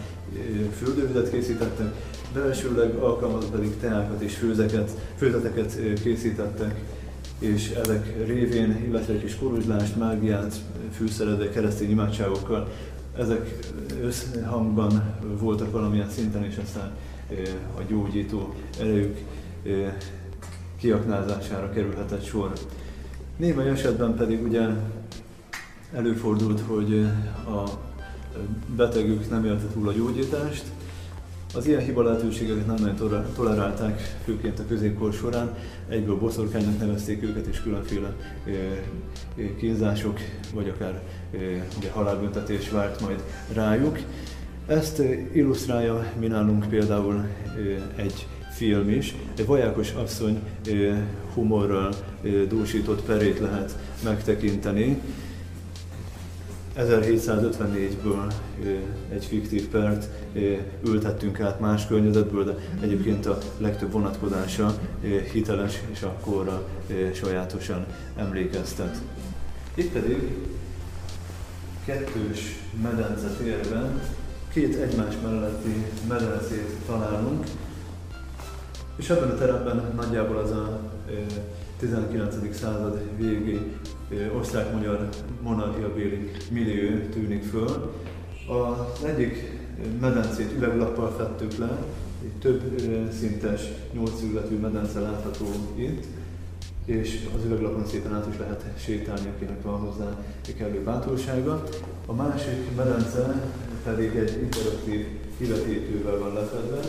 fürdővizet 0.76 1.30
készítettek, 1.30 1.94
belsőleg 2.34 2.94
alkalmazott 2.94 3.50
pedig 3.50 3.76
teákat 3.76 4.20
és 4.20 4.36
főzeket, 4.36 4.90
főzeteket 5.16 5.78
készítettek, 6.02 6.80
és 7.38 7.70
ezek 7.70 8.26
révén, 8.26 8.84
illetve 8.86 9.12
egy 9.12 9.20
kis 9.20 9.36
koruzslást, 9.36 9.96
mágiát 9.96 10.54
fűszeredve 10.92 11.48
keresztény 11.48 11.90
imádságokkal, 11.90 12.68
ezek 13.18 13.58
összhangban 14.02 15.16
voltak 15.38 15.72
valamilyen 15.72 16.10
szinten, 16.10 16.44
és 16.44 16.56
aztán 16.62 16.92
a 17.78 17.82
gyógyító 17.88 18.54
erejük 18.80 19.18
kiaknázására 20.78 21.70
kerülhetett 21.70 22.24
sor. 22.24 22.52
Némely 23.40 23.68
esetben 23.68 24.14
pedig 24.14 24.42
ugye 24.42 24.66
előfordult, 25.94 26.61
hogy 26.61 27.07
a 27.46 27.70
betegük 28.76 29.31
nem 29.31 29.44
élte 29.44 29.66
túl 29.72 29.88
a 29.88 29.92
gyógyítást, 29.92 30.64
az 31.55 31.66
ilyen 31.66 31.81
hiba 31.81 32.03
lehetőségeket 32.03 32.66
nem 32.66 32.76
nagyon 32.79 33.24
tolerálták, 33.35 34.18
főként 34.24 34.59
a 34.59 34.66
középkor 34.68 35.12
során. 35.12 35.57
Egyből 35.88 36.18
boszorkánynak 36.18 36.79
nevezték 36.79 37.22
őket, 37.22 37.46
és 37.46 37.62
különféle 37.62 38.12
kínzások, 39.59 40.18
vagy 40.55 40.68
akár 40.68 41.03
ugye, 41.79 41.90
halálbüntetés 41.90 42.70
várt 42.70 43.00
majd 43.00 43.22
rájuk. 43.53 43.98
Ezt 44.66 45.03
illusztrálja 45.33 46.12
mi 46.18 46.26
nálunk 46.26 46.68
például 46.68 47.26
egy 47.96 48.26
film 48.61 48.88
is. 48.88 49.14
Egy 49.37 49.46
vajákos 49.46 49.92
asszony 49.92 50.40
humorral 51.35 51.94
dúsított 52.49 53.03
perét 53.03 53.38
lehet 53.38 53.79
megtekinteni. 54.05 55.01
1754-ből 56.79 58.33
egy 59.12 59.25
fiktív 59.25 59.68
pert 59.68 60.09
ültettünk 60.85 61.40
át 61.40 61.61
más 61.61 61.87
környezetből, 61.87 62.44
de 62.44 62.57
egyébként 62.81 63.27
a 63.27 63.38
legtöbb 63.59 63.92
vonatkozása 63.92 64.79
hiteles 65.33 65.81
és 65.92 66.03
akkorra 66.03 66.68
sajátosan 67.14 67.87
emlékeztet. 68.16 69.01
Itt 69.75 69.92
pedig 69.92 70.33
kettős 71.85 72.59
medence 72.83 73.29
térben 73.42 74.01
két 74.53 74.77
egymás 74.77 75.14
melletti 75.23 75.85
medencét 76.09 76.77
találunk, 76.87 77.44
és 78.96 79.11
ebben 79.11 79.31
a 79.31 79.35
teremben 79.35 79.92
nagyjából 79.96 80.37
az 80.37 80.50
a 80.50 80.81
19. 81.79 82.57
század 82.57 83.00
végi 83.16 83.61
osztrák-magyar 84.38 85.09
monarchiabéli 85.42 86.31
millió 86.50 87.09
tűnik 87.12 87.42
föl. 87.42 87.92
Az 88.48 89.05
egyik 89.05 89.59
medencét 90.00 90.53
üveglappal 90.57 91.14
fettük 91.16 91.59
le, 91.59 91.79
egy 92.22 92.38
több 92.40 92.81
szintes, 93.18 93.61
nyolc 93.92 94.18
szügletű 94.18 94.57
medence 94.57 95.00
látható 95.00 95.46
itt, 95.74 96.05
és 96.85 97.29
az 97.37 97.44
üveglapon 97.44 97.87
szépen 97.87 98.14
át 98.14 98.26
is 98.33 98.38
lehet 98.38 98.64
sétálni, 98.79 99.29
akinek 99.37 99.62
van 99.62 99.79
hozzá 99.79 100.24
kellő 100.59 100.83
bátorsága. 100.83 101.64
A 102.07 102.12
másik 102.12 102.76
medence 102.76 103.42
pedig 103.85 104.16
egy 104.16 104.42
interaktív 104.42 105.07
kivetítővel 105.38 106.18
van 106.18 106.35
lefedve. 106.35 106.81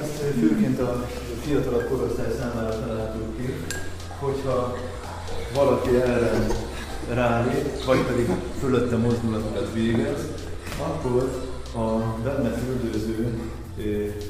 Ezt 0.00 0.22
főként 0.40 0.80
a 0.80 1.06
fiatalabb 1.40 1.88
korosztály 1.88 2.32
számára 2.38 2.86
találtuk 2.86 3.36
ki, 3.36 3.54
hogyha 4.18 4.76
valaki 5.54 5.96
erre 5.96 6.46
rálép, 7.08 7.84
vagy 7.84 7.98
pedig 7.98 8.30
fölötte 8.60 8.96
mozdulatokat 8.96 9.72
végez, 9.72 10.26
akkor 10.78 11.44
a 11.74 12.20
benne 12.22 12.50
fürdőző 12.50 13.40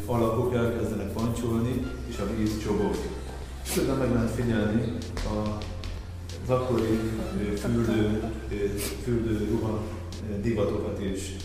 alakok 0.06 0.54
elkezdenek 0.54 1.12
pancsolni, 1.12 1.86
és 2.08 2.18
a 2.18 2.36
víz 2.36 2.62
csobog. 2.62 2.96
Különben 3.74 3.96
meg 3.96 4.14
lehet 4.14 4.30
figyelni 4.30 4.92
a, 5.14 5.58
az 6.44 6.50
akkori 6.50 7.00
fürdő, 7.58 8.22
fürdő 9.04 9.48
ruha 9.50 9.82
divatokat 10.42 11.00
is. 11.14 11.36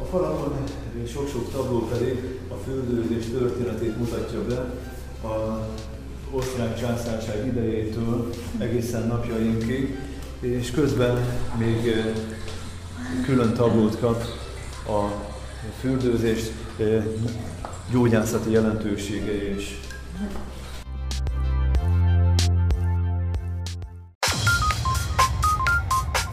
A 0.00 0.04
falakon 0.04 0.64
sok-sok 1.12 1.52
tabló 1.52 1.88
pedig 1.88 2.38
a 2.48 2.54
fürdőzés 2.64 3.24
történetét 3.30 3.96
mutatja 3.96 4.44
be, 4.44 4.74
a 5.28 5.66
osztrák 6.30 6.80
császárság 6.80 7.46
idejétől 7.46 8.30
egészen 8.58 9.06
napjainkig, 9.06 9.98
és 10.40 10.70
közben 10.70 11.40
még 11.56 11.94
külön 13.24 13.54
tablót 13.54 13.98
kap 13.98 14.24
a 14.86 15.08
fürdőzés 15.80 16.40
gyógyászati 17.90 18.50
jelentősége 18.50 19.54
is. 19.56 19.80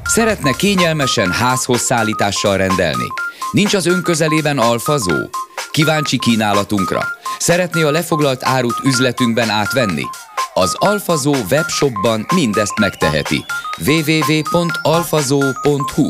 Szeretne 0.03 0.51
kényelmesen 0.51 1.31
házhoz 1.31 1.81
szállítással 1.81 2.57
rendelni? 2.57 3.24
Nincs 3.55 3.73
az 3.73 3.85
ön 3.85 4.01
közelében 4.01 4.57
alfazó? 4.57 5.15
Kíváncsi 5.71 6.17
kínálatunkra? 6.17 7.01
Szeretné 7.39 7.81
a 7.81 7.91
lefoglalt 7.91 8.43
árut 8.43 8.79
üzletünkben 8.83 9.49
átvenni? 9.49 10.03
Az 10.53 10.75
Alfazó 10.79 11.35
webshopban 11.51 12.25
mindezt 12.33 12.79
megteheti. 12.79 13.45
www.alfazó.hu 13.85 16.09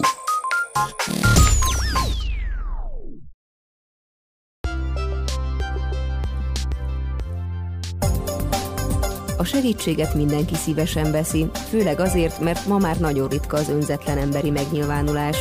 A 9.37 9.43
segítséget 9.43 10.13
mindenki 10.13 10.55
szívesen 10.55 11.11
veszi, 11.11 11.49
főleg 11.69 11.99
azért, 11.99 12.39
mert 12.39 12.65
ma 12.65 12.77
már 12.77 12.97
nagyon 12.97 13.27
ritka 13.27 13.57
az 13.57 13.69
önzetlen 13.69 14.17
emberi 14.17 14.49
megnyilvánulás. 14.49 15.37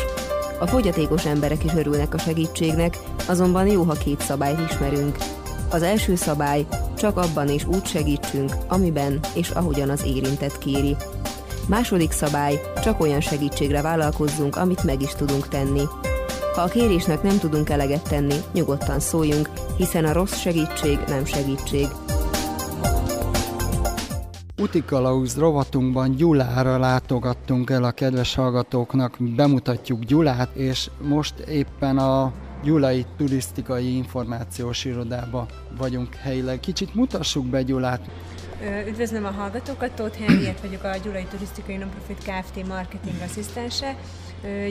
A 0.64 0.66
fogyatékos 0.66 1.26
emberek 1.26 1.64
is 1.64 1.72
örülnek 1.74 2.14
a 2.14 2.18
segítségnek, 2.18 2.98
azonban 3.28 3.66
jó, 3.66 3.82
ha 3.82 3.92
két 3.92 4.20
szabályt 4.20 4.70
ismerünk. 4.70 5.16
Az 5.70 5.82
első 5.82 6.14
szabály, 6.14 6.66
csak 6.96 7.16
abban 7.16 7.48
és 7.48 7.64
úgy 7.64 7.86
segítsünk, 7.86 8.52
amiben 8.68 9.20
és 9.34 9.50
ahogyan 9.50 9.90
az 9.90 10.04
érintett 10.04 10.58
kéri. 10.58 10.96
Második 11.68 12.12
szabály, 12.12 12.60
csak 12.82 13.00
olyan 13.00 13.20
segítségre 13.20 13.82
vállalkozzunk, 13.82 14.56
amit 14.56 14.84
meg 14.84 15.02
is 15.02 15.14
tudunk 15.14 15.48
tenni. 15.48 15.82
Ha 16.54 16.60
a 16.60 16.68
kérésnek 16.68 17.22
nem 17.22 17.38
tudunk 17.38 17.70
eleget 17.70 18.08
tenni, 18.08 18.36
nyugodtan 18.52 19.00
szóljunk, 19.00 19.50
hiszen 19.76 20.04
a 20.04 20.12
rossz 20.12 20.36
segítség 20.36 20.98
nem 21.08 21.24
segítség. 21.24 21.86
Utikalauz 24.64 25.38
rovatunkban 25.38 26.16
Gyulára 26.16 26.78
látogattunk 26.78 27.70
el 27.70 27.84
a 27.84 27.90
kedves 27.90 28.34
hallgatóknak, 28.34 29.16
bemutatjuk 29.18 30.04
Gyulát, 30.04 30.54
és 30.54 30.90
most 31.00 31.38
éppen 31.38 31.98
a 31.98 32.32
Gyulai 32.62 33.06
Turisztikai 33.16 33.96
Információs 33.96 34.84
Irodába 34.84 35.46
vagyunk 35.78 36.14
helyileg. 36.14 36.60
Kicsit 36.60 36.94
mutassuk 36.94 37.46
be 37.46 37.62
Gyulát. 37.62 38.00
Üdvözlöm 38.88 39.24
a 39.24 39.30
hallgatókat, 39.30 39.90
Tóth 39.92 40.18
Henriett 40.18 40.60
vagyok 40.60 40.84
a 40.84 40.96
Gyulai 41.04 41.26
Turisztikai 41.30 41.76
Nonprofit 41.76 42.18
Kft. 42.18 42.66
marketing 42.68 43.16
asszisztense. 43.24 43.96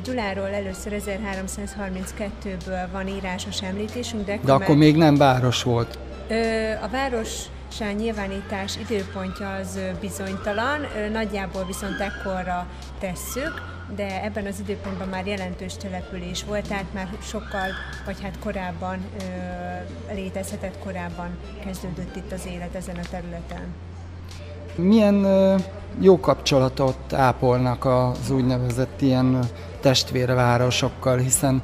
Gyuláról 0.03 0.47
először 0.47 1.01
1332-ből 1.05 2.87
van 2.91 3.07
írásos 3.07 3.61
említésünk, 3.61 4.25
de, 4.25 4.39
de 4.45 4.53
akkor 4.53 4.75
még 4.75 4.95
nem 4.95 5.15
város 5.15 5.63
volt. 5.63 5.99
A 6.81 6.87
város 6.87 7.45
nyilvánítás 7.79 8.77
időpontja 8.77 9.53
az 9.53 9.79
bizonytalan, 9.99 10.79
nagyjából 11.11 11.65
viszont 11.65 11.99
ekkorra 11.99 12.67
tesszük, 12.99 13.61
de 13.95 14.23
ebben 14.23 14.45
az 14.45 14.59
időpontban 14.59 15.07
már 15.07 15.27
jelentős 15.27 15.73
település 15.77 16.43
volt, 16.43 16.67
tehát 16.67 16.93
már 16.93 17.09
sokkal, 17.21 17.67
vagy 18.05 18.21
hát 18.21 18.39
korábban 18.39 18.97
ö, 20.09 20.13
létezhetett, 20.13 20.79
korábban 20.83 21.37
kezdődött 21.65 22.15
itt 22.15 22.31
az 22.31 22.45
élet 22.45 22.75
ezen 22.75 22.95
a 22.95 23.07
területen. 23.09 23.73
Milyen 24.75 25.25
jó 25.99 26.19
kapcsolatot 26.19 27.13
ápolnak 27.13 27.85
az 27.85 28.29
úgynevezett 28.29 29.01
ilyen 29.01 29.39
testvérvárosokkal, 29.81 31.17
hiszen 31.17 31.61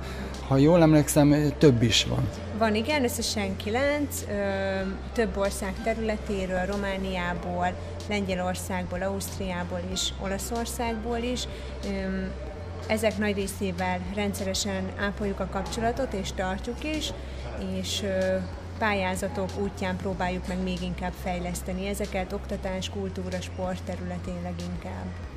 ha 0.47 0.57
jól 0.57 0.81
emlékszem, 0.81 1.53
több 1.57 1.81
is 1.81 2.05
van. 2.05 2.29
Van, 2.59 2.75
igen, 2.75 3.03
összesen 3.03 3.57
kilenc, 3.57 4.23
több 5.13 5.37
ország 5.37 5.73
területéről, 5.83 6.65
Romániából, 6.65 7.73
Lengyelországból, 8.09 9.01
Ausztriából 9.01 9.81
is, 9.91 10.13
Olaszországból 10.21 11.17
is. 11.17 11.47
Ezek 12.87 13.17
nagy 13.17 13.35
részével 13.35 13.99
rendszeresen 14.15 14.91
ápoljuk 14.99 15.39
a 15.39 15.49
kapcsolatot, 15.51 16.13
és 16.13 16.31
tartjuk 16.31 16.83
is, 16.83 17.13
és 17.79 18.03
pályázatok 18.79 19.49
útján 19.59 19.97
próbáljuk 19.97 20.47
meg 20.47 20.63
még 20.63 20.81
inkább 20.81 21.13
fejleszteni 21.23 21.87
ezeket, 21.87 22.33
oktatás, 22.33 22.89
kultúra, 22.89 23.41
sport 23.41 23.83
területén 23.83 24.41
leginkább. 24.43 25.28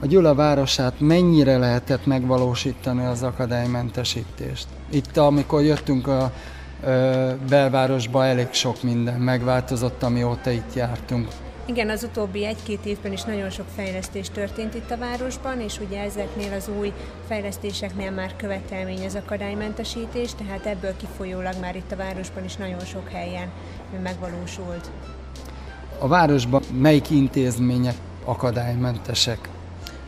A 0.00 0.06
Gyula 0.06 0.34
városát 0.34 1.00
mennyire 1.00 1.58
lehetett 1.58 2.06
megvalósítani 2.06 3.04
az 3.04 3.22
akadálymentesítést? 3.22 4.66
Itt, 4.90 5.16
amikor 5.16 5.62
jöttünk 5.62 6.06
a 6.06 6.32
belvárosba, 7.48 8.24
elég 8.24 8.48
sok 8.50 8.82
minden 8.82 9.20
megváltozott, 9.20 10.02
amióta 10.02 10.50
itt 10.50 10.74
jártunk. 10.74 11.28
Igen, 11.66 11.88
az 11.90 12.02
utóbbi 12.02 12.44
egy-két 12.44 12.84
évben 12.84 13.12
is 13.12 13.22
nagyon 13.22 13.50
sok 13.50 13.66
fejlesztés 13.76 14.30
történt 14.30 14.74
itt 14.74 14.90
a 14.90 14.96
városban, 14.96 15.60
és 15.60 15.80
ugye 15.80 16.00
ezeknél 16.00 16.52
az 16.52 16.70
új 16.78 16.92
fejlesztéseknél 17.28 18.10
már 18.10 18.36
követelmény 18.36 19.04
az 19.04 19.14
akadálymentesítés, 19.14 20.34
tehát 20.34 20.66
ebből 20.66 20.96
kifolyólag 20.96 21.54
már 21.60 21.76
itt 21.76 21.92
a 21.92 21.96
városban 21.96 22.44
is 22.44 22.56
nagyon 22.56 22.84
sok 22.84 23.08
helyen 23.08 23.48
megvalósult. 24.02 24.90
A 25.98 26.08
városban 26.08 26.62
melyik 26.72 27.10
intézmények 27.10 27.96
akadálymentesek? 28.24 29.48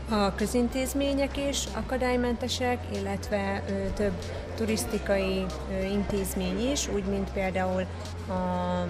A 0.09 0.35
közintézmények 0.35 1.37
is 1.49 1.63
akadálymentesek, 1.73 2.77
illetve 2.93 3.63
ö, 3.69 3.71
több 3.95 4.13
turisztikai 4.55 5.45
ö, 5.71 5.85
intézmény 5.85 6.71
is, 6.71 6.87
úgy 6.87 7.03
mint 7.03 7.31
például 7.31 7.81
a 8.29 8.85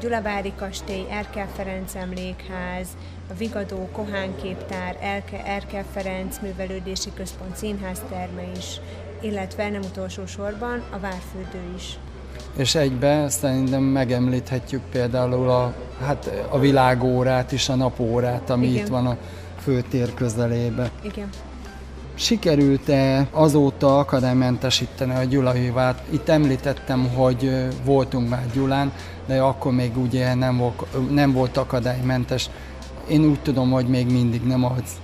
Gyulavári 0.00 0.52
Kastély, 0.56 1.06
Erkel 1.10 1.48
Ferenc 1.56 1.94
Emlékház, 1.94 2.88
a 3.30 3.34
Vigadó 3.38 3.88
Kohán 3.92 4.36
Képtár, 4.42 4.96
Erke, 5.00 5.44
Erkel 5.44 5.84
Ferenc 5.92 6.38
Művelődési 6.42 7.10
Központ 7.14 7.56
Színház 7.56 8.02
terme 8.10 8.42
is, 8.56 8.80
illetve 9.20 9.68
nem 9.68 9.82
utolsó 9.82 10.26
sorban 10.26 10.82
a 10.90 10.98
Várfürdő 10.98 11.74
is. 11.76 11.98
És 12.56 12.74
egybe 12.74 13.28
szerintem 13.28 13.82
megemlíthetjük 13.82 14.82
például 14.90 15.50
a, 15.50 15.74
hát 16.04 16.30
a 16.48 16.58
világórát 16.58 17.52
is, 17.52 17.68
a 17.68 17.74
napórát, 17.74 18.50
ami 18.50 18.66
Igen. 18.66 18.84
itt 18.84 18.90
van 18.90 19.06
a 19.06 19.16
főtér 19.66 20.14
közelébe. 20.14 20.90
Igen. 21.02 21.28
Sikerült-e 22.14 23.28
azóta 23.30 23.98
akadálymentesíteni 23.98 25.14
a 25.14 25.24
Gyulaivát? 25.24 26.02
Itt 26.10 26.28
említettem, 26.28 27.08
hogy 27.08 27.66
voltunk 27.84 28.28
már 28.28 28.46
Gyulán, 28.52 28.92
de 29.26 29.40
akkor 29.40 29.72
még 29.72 29.96
ugye 29.96 30.34
nem 30.34 30.56
volt, 30.56 31.10
nem 31.10 31.32
volt 31.32 31.56
akadálymentes. 31.56 32.50
Én 33.08 33.24
úgy 33.24 33.40
tudom, 33.40 33.70
hogy 33.70 33.86
még 33.86 34.10
mindig 34.10 34.42
nem 34.42 34.64
az. 34.64 35.00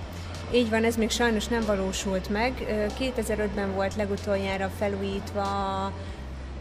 Így 0.53 0.69
van, 0.69 0.83
ez 0.83 0.95
még 0.95 1.09
sajnos 1.09 1.47
nem 1.47 1.63
valósult 1.67 2.29
meg. 2.29 2.53
Ö, 2.69 3.03
2005-ben 3.17 3.73
volt 3.73 3.95
legutoljára 3.95 4.69
felújítva 4.79 5.41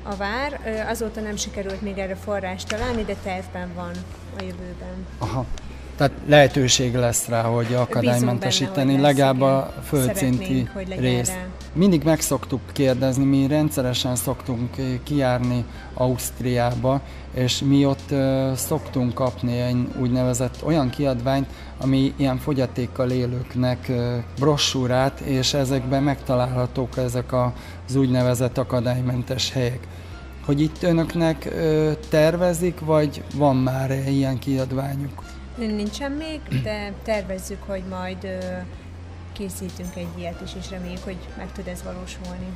a, 0.02 0.16
vár, 0.16 0.60
azóta 0.88 1.20
nem 1.20 1.36
sikerült 1.36 1.82
még 1.82 1.98
erre 1.98 2.14
forrást 2.14 2.68
találni, 2.68 3.04
de 3.04 3.16
tervben 3.22 3.68
van 3.74 3.92
a 4.38 4.42
jövőben. 4.42 5.06
Aha. 5.18 5.46
Tehát 5.96 6.12
lehetőség 6.26 6.94
lesz 6.94 7.28
rá, 7.28 7.42
hogy 7.42 7.74
akadálymentesíteni 7.74 8.74
benne, 8.74 8.92
hogy 8.92 9.00
legalább 9.00 9.40
a 9.40 9.72
földszinti 9.84 10.68
részt. 10.88 11.38
Mindig 11.74 12.02
meg 12.02 12.20
szoktuk 12.20 12.60
kérdezni, 12.72 13.24
mi 13.24 13.46
rendszeresen 13.46 14.16
szoktunk 14.16 14.78
eh, 14.78 14.84
kijárni 15.02 15.64
Ausztriába, 15.94 17.00
és 17.34 17.58
mi 17.60 17.86
ott 17.86 18.10
eh, 18.10 18.56
szoktunk 18.56 19.14
kapni 19.14 19.60
egy 19.60 19.86
úgynevezett 20.00 20.56
olyan 20.64 20.90
kiadványt, 20.90 21.46
ami 21.78 22.12
ilyen 22.16 22.38
fogyatékkal 22.38 23.10
élőknek 23.10 23.88
eh, 23.88 24.22
brossúrát, 24.38 25.20
és 25.20 25.54
ezekben 25.54 26.02
megtalálhatók 26.02 26.96
ezek 26.96 27.32
az 27.32 27.94
úgynevezett 27.94 28.58
akadálymentes 28.58 29.52
helyek. 29.52 29.86
Hogy 30.44 30.60
itt 30.60 30.82
önöknek 30.82 31.44
ö, 31.44 31.92
tervezik, 32.08 32.80
vagy 32.80 33.22
van 33.34 33.56
már 33.56 33.90
ilyen 34.08 34.38
kiadványuk? 34.38 35.22
Nincsen 35.56 36.12
még, 36.12 36.40
de 36.62 36.92
tervezzük, 37.02 37.62
hogy 37.66 37.82
majd 37.90 38.26
készítünk 39.32 39.96
egy 39.96 40.08
ilyet 40.18 40.40
is, 40.44 40.50
és 40.58 40.70
reméljük, 40.70 41.04
hogy 41.04 41.18
meg 41.36 41.52
tud 41.52 41.66
ez 41.66 41.82
valósulni. 41.82 42.46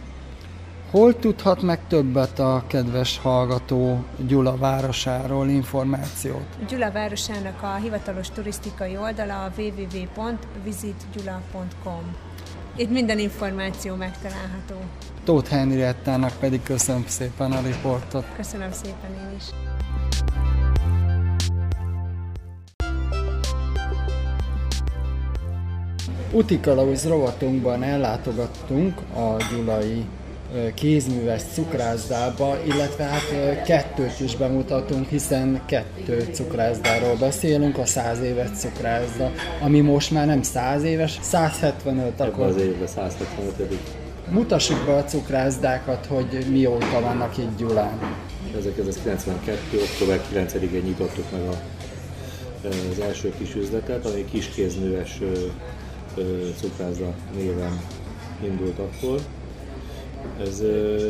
Hol 0.91 1.19
tudhat 1.19 1.63
meg 1.63 1.81
többet 1.89 2.39
a 2.39 2.65
kedves 2.67 3.19
hallgató 3.19 4.05
Gyula 4.27 4.57
városáról 4.57 5.49
információt? 5.49 6.47
Gyula 6.69 6.93
városának 6.93 7.63
a 7.63 7.75
hivatalos 7.75 8.31
turisztikai 8.31 8.97
oldala 8.97 9.45
a 9.45 9.51
www.visitgyula.com. 9.57 12.17
Itt 12.77 12.91
minden 12.91 13.19
információ 13.19 13.95
megtalálható. 13.95 14.75
Tóth 15.25 15.51
Henriettának 15.51 16.33
pedig 16.41 16.63
köszönöm 16.63 17.05
szépen 17.07 17.53
a 17.53 17.61
riportot. 17.61 18.25
Köszönöm 18.37 18.73
szépen 18.73 19.11
én 19.11 19.37
is. 19.37 19.45
Utikalauz 26.37 27.07
rovatunkban 27.09 27.83
ellátogattunk 27.83 29.01
a 29.15 29.37
gyulai 29.51 30.05
kézműves 30.75 31.43
cukrászdába, 31.53 32.57
illetve 32.67 33.05
hát 33.05 33.23
kettőt 33.65 34.21
is 34.21 34.37
bemutatunk, 34.37 35.09
hiszen 35.09 35.61
kettő 35.67 36.29
cukrászdáról 36.33 37.17
beszélünk, 37.17 37.79
a 37.79 37.87
100 37.87 38.21
éves 38.21 38.49
cukrászda, 38.55 39.31
ami 39.61 39.81
most 39.81 40.11
már 40.11 40.27
nem 40.27 40.43
100 40.43 40.83
éves, 40.83 41.19
175 41.23 42.07
Ebben 42.07 42.27
akkor. 42.29 42.47
az 42.47 42.57
évben 42.57 42.87
175. 42.87 43.79
Mutassuk 44.31 44.87
be 44.87 44.95
a 44.95 45.05
cukrászdákat, 45.05 46.07
hogy 46.07 46.47
mióta 46.51 47.01
vannak 47.01 47.39
itt 47.39 47.57
Gyulán. 47.59 47.99
1992. 48.59 49.59
október 49.93 50.21
9-én 50.35 50.83
nyitottuk 50.83 51.25
meg 51.33 51.41
a, 51.41 51.55
az 52.91 53.01
első 53.01 53.33
kis 53.39 53.55
üzletet, 53.55 54.07
ami 54.07 54.25
kiskézműves 54.25 55.21
cukrászda 56.61 57.15
néven 57.37 57.81
indult 58.45 58.79
akkor. 58.79 59.21
Ez 60.41 60.63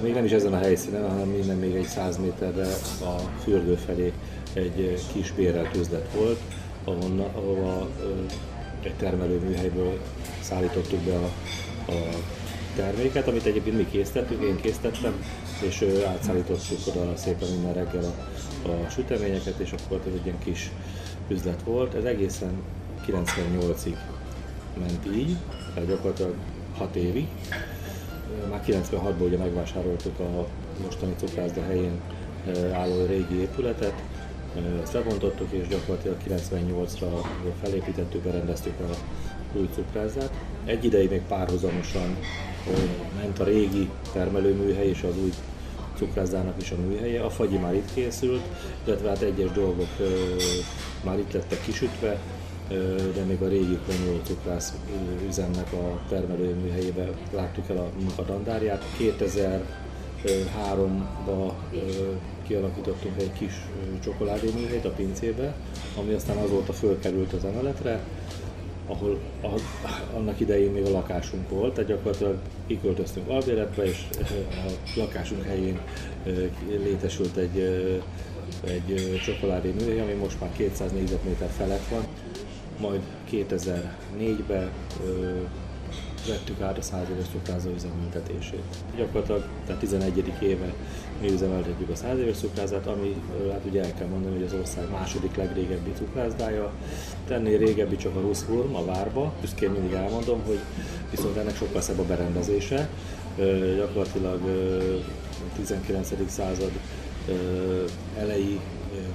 még 0.03 0.15
nem 0.15 0.25
is 0.25 0.31
ezen 0.31 0.53
a 0.53 0.59
helyszínen, 0.59 1.11
hanem 1.11 1.29
minden 1.29 1.57
még 1.57 1.75
egy 1.75 1.87
100 1.87 2.19
méterre 2.19 2.67
a 3.01 3.21
fürdő 3.43 3.75
felé 3.75 4.13
egy 4.53 5.05
kis 5.13 5.33
bérelt 5.33 5.77
üzlet 5.77 6.13
volt, 6.15 6.41
ahonna, 6.85 7.25
ahova 7.35 7.89
egy 8.83 8.95
termelőműhelyből 8.95 9.99
szállítottuk 10.41 11.01
be 11.01 11.15
a, 11.15 11.31
a 11.93 11.95
terméket, 12.77 13.29
amit 13.29 13.47
egyébként 13.47 13.77
mi 13.77 13.87
készítettük, 13.91 14.43
én 14.43 14.57
készítettem, 14.57 15.25
és 15.67 15.85
átszállítottuk 16.07 16.79
oda 16.87 17.17
szépen 17.17 17.49
minden 17.49 17.73
reggel 17.73 18.05
a, 18.05 18.69
a 18.69 18.89
süteményeket, 18.91 19.59
és 19.59 19.73
akkor 19.73 20.01
ez 20.07 20.13
egy 20.15 20.25
ilyen 20.27 20.39
kis 20.45 20.71
üzlet 21.29 21.63
volt. 21.63 21.95
Ez 21.95 22.05
egészen 22.05 22.51
98-ig 23.07 23.97
ment 24.81 25.17
így, 25.17 25.37
tehát 25.75 25.89
gyakorlatilag 25.89 26.35
6 26.77 26.97
évig. 26.97 27.27
Már 28.51 28.63
96-ban 28.67 29.27
ugye 29.27 29.37
megvásároltuk 29.37 30.19
a 30.19 30.47
mostani 30.83 31.15
cukrászda 31.17 31.63
helyén 31.63 32.01
álló 32.73 33.07
régi 33.07 33.41
épületet, 33.41 34.03
ezt 34.83 34.93
lebontottuk, 34.93 35.53
és 35.53 35.69
gyakorlatilag 35.69 36.17
98-ra 36.29 37.27
felépítettük, 37.63 38.23
berendeztük 38.23 38.81
a 38.81 38.97
új 39.59 39.69
cukrászdát. 39.75 40.31
Egy 40.65 40.85
ideig 40.85 41.11
még 41.11 41.23
párhuzamosan 41.29 42.17
ment 43.21 43.39
a 43.39 43.45
régi 43.45 43.91
termelőműhely 44.13 44.89
és 44.89 45.03
az 45.03 45.19
új 45.23 45.33
cukrászdának 45.97 46.55
is 46.61 46.71
a 46.71 46.77
műhelye. 46.77 47.23
A 47.23 47.31
fagyi 47.31 47.57
már 47.57 47.75
itt 47.75 47.95
készült, 47.95 48.43
illetve 48.85 49.09
hát 49.09 49.23
egyes 49.23 49.51
dolgok 49.51 49.89
már 51.05 51.19
itt 51.19 51.33
lettek 51.33 51.63
kisütve, 51.63 52.21
de 53.15 53.23
még 53.27 53.43
a 53.43 53.49
régi 53.49 53.79
Konyó 53.87 54.21
cukrász 54.25 54.75
üzemnek 55.29 55.73
a 55.73 56.01
termelőműhelyébe 56.09 57.09
láttuk 57.35 57.69
el 57.69 57.77
a 57.77 57.89
munkadandárját. 58.01 58.85
2003-ba 58.99 61.53
kialakítottunk 62.47 63.21
egy 63.21 63.33
kis 63.33 63.53
csokoládéműhelyt 64.05 64.85
a 64.85 64.91
pincébe, 64.91 65.55
ami 65.99 66.13
aztán 66.13 66.37
azóta 66.37 66.73
fölkerült 66.73 67.33
az 67.33 67.45
emeletre, 67.45 68.01
ahol 68.87 69.19
a, 69.43 69.49
annak 70.17 70.41
idején 70.41 70.71
még 70.71 70.85
a 70.85 70.91
lakásunk 70.91 71.49
volt, 71.49 71.75
tehát 71.75 71.91
gyakorlatilag 71.91 72.37
kiköltöztünk 72.67 73.29
albéletbe, 73.29 73.85
és 73.85 74.05
a 74.67 74.71
lakásunk 74.97 75.45
helyén 75.45 75.81
létesült 76.67 77.37
egy, 77.37 77.59
egy 78.65 79.21
csokoládé 79.25 79.75
műhely, 79.79 80.01
ami 80.01 80.13
most 80.13 80.41
már 80.41 80.53
200 80.57 80.93
négyzetméter 80.93 81.51
felett 81.57 81.89
van. 81.89 82.07
Majd 82.81 83.01
2004-ben 83.31 84.71
ö, 85.07 85.41
vettük 86.29 86.61
át 86.61 86.79
a 86.79 86.83
100 86.83 87.09
éves 87.11 87.27
cukrászda 87.33 87.71
üzemeltetését. 87.71 88.65
Gyakorlatilag 88.97 89.45
tehát 89.67 89.81
11. 89.81 90.33
éve 90.41 90.75
mi 91.21 91.33
üzemeltetjük 91.33 91.91
a 91.91 91.95
100 91.95 92.19
éves 92.19 92.37
cukrázát, 92.37 92.87
ami 92.87 93.23
hát 93.53 93.65
ugye 93.65 93.83
el 93.83 93.95
kell 93.95 94.07
mondani, 94.07 94.35
hogy 94.35 94.45
az 94.45 94.53
ország 94.53 94.91
második 94.91 95.37
legrégebbi 95.37 95.93
cukrászdája. 95.97 96.73
Ennél 97.29 97.59
régebbi 97.59 97.97
csak 97.97 98.17
a 98.17 98.21
Ruszhurm 98.21 98.75
a 98.75 98.85
Várba, 98.85 99.33
büszkén 99.41 99.71
mindig 99.71 99.93
elmondom, 99.93 100.43
hogy 100.47 100.59
viszont 101.11 101.37
ennek 101.37 101.57
sokkal 101.57 101.81
szebb 101.81 101.99
a 101.99 102.05
berendezése. 102.05 102.89
Gyakorlatilag 103.77 104.41
ö, 104.47 104.97
19. 105.57 106.13
század 106.27 106.71
elejé, 108.19 108.61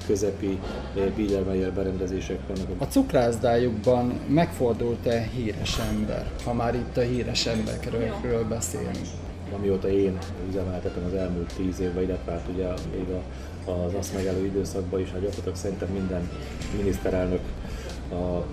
közepi 0.07 0.59
ö, 0.95 1.09
Biedermeier 1.15 1.73
berendezések 1.73 2.39
vannak. 2.47 2.81
A 2.81 2.85
cukrászdájukban 2.85 4.19
megfordult-e 4.27 5.29
híres 5.35 5.79
ember, 5.79 6.31
ha 6.43 6.53
már 6.53 6.75
itt 6.75 6.97
a 6.97 7.01
híres 7.01 7.45
emberekről 7.45 8.43
beszélünk? 8.47 9.07
amióta 9.55 9.89
én 9.89 10.17
üzemeltetem 10.49 11.03
az 11.05 11.13
elmúlt 11.13 11.53
tíz 11.55 11.79
évben, 11.79 12.03
illetve 12.03 12.31
hát 12.31 12.47
ugye 12.53 12.67
még 12.97 13.07
a, 13.09 13.71
az 13.71 13.93
azt 13.93 14.13
megelő 14.13 14.45
időszakban 14.45 14.99
is, 14.99 15.11
hát 15.11 15.19
gyakorlatilag 15.19 15.55
szerintem 15.55 15.89
minden 15.89 16.29
miniszterelnök 16.77 17.41
a 18.11 18.43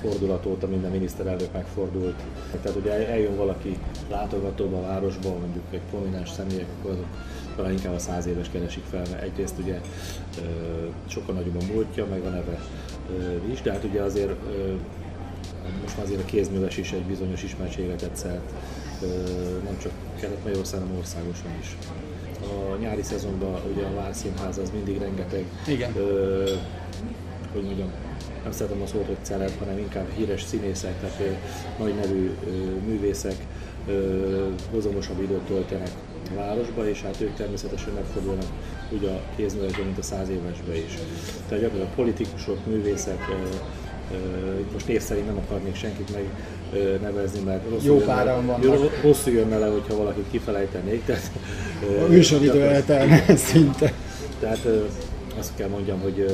fordulat 0.00 0.46
óta 0.46 0.66
minden 0.66 0.90
miniszterelnök 0.90 1.52
megfordult. 1.52 2.22
Tehát 2.62 2.76
ugye 2.76 3.08
eljön 3.08 3.36
valaki 3.36 3.78
látogatóba, 4.10 4.76
a 4.76 4.80
városba, 4.80 5.28
mondjuk 5.28 5.64
egy 5.70 5.80
prominens 5.90 6.30
személyek, 6.30 6.66
akkor 6.78 6.90
azok 6.90 7.06
talán 7.56 7.72
inkább 7.72 7.94
a 7.94 7.98
száz 7.98 8.26
éves 8.26 8.50
keresik 8.50 8.84
fel, 8.90 9.02
mert 9.10 9.22
egyrészt 9.22 9.58
ugye 9.58 9.80
sokkal 11.06 11.34
nagyobb 11.34 11.62
a 11.62 11.72
múltja, 11.72 12.06
meg 12.06 12.24
a 12.24 12.28
neve 12.28 12.60
is, 13.50 13.62
de 13.62 13.72
hát 13.72 13.84
ugye 13.84 14.02
azért 14.02 14.32
most 15.82 15.96
már 15.96 16.06
azért 16.06 16.20
a 16.20 16.24
kézműves 16.24 16.76
is 16.76 16.92
egy 16.92 17.02
bizonyos 17.02 17.42
ismertséget 17.42 17.96
tetszett, 17.96 18.52
nem 19.64 19.78
csak 19.82 19.92
Kelet-Magyarország, 20.20 20.80
hanem 20.80 20.96
országosan 20.96 21.50
is. 21.60 21.76
A 22.40 22.76
nyári 22.76 23.02
szezonban 23.02 23.60
ugye 23.72 23.84
a 23.84 23.94
Várszínház 23.94 24.58
az 24.58 24.70
mindig 24.70 24.98
rengeteg, 24.98 25.44
Igen. 25.66 25.96
Ö, 25.96 26.44
hogy 27.52 27.62
mondjam, 27.62 27.90
nem 28.42 28.52
szeretem 28.52 28.82
a 28.82 28.86
szót, 28.86 29.06
hogy 29.06 29.16
celeb, 29.22 29.58
hanem 29.58 29.78
inkább 29.78 30.10
híres 30.16 30.42
színészek, 30.42 31.00
tehát 31.00 31.38
nagy 31.78 31.94
nevű 31.94 32.34
művészek 32.86 33.46
ö, 33.88 34.46
hozamosabb 34.70 35.22
időt 35.22 35.40
töltenek 35.40 35.90
a 36.30 36.34
városba, 36.34 36.88
és 36.88 37.02
hát 37.02 37.20
ők 37.20 37.34
természetesen 37.34 37.92
megfordulnak 37.94 38.46
úgy 38.90 39.04
a 39.04 39.20
kézművesben, 39.36 39.84
mint 39.84 39.98
a 39.98 40.02
száz 40.02 40.28
évesbe 40.28 40.76
is. 40.76 40.94
Tehát 41.48 41.62
gyakorlatilag 41.62 41.94
politikusok, 41.94 42.66
művészek, 42.66 43.18
most 44.72 44.88
név 44.88 45.00
szerint 45.00 45.26
nem 45.26 45.38
akarnék 45.46 45.74
senkit 45.74 46.16
megnevezni, 46.72 47.40
mert 47.40 47.70
rosszul, 47.70 47.86
Jó 47.86 47.98
páran 47.98 48.46
vannak. 48.46 49.02
rosszul 49.02 49.32
jönne 49.32 49.58
le, 49.58 49.66
hogyha 49.66 49.96
valakit 49.96 50.24
kifelejtenék. 50.30 51.04
Tehát, 51.04 51.30
A 52.04 52.08
műsoridő 52.08 52.62
eltelne 52.62 53.36
szinte. 53.36 53.92
Tehát 54.40 54.68
azt 55.38 55.50
kell 55.56 55.68
mondjam, 55.68 56.00
hogy 56.00 56.26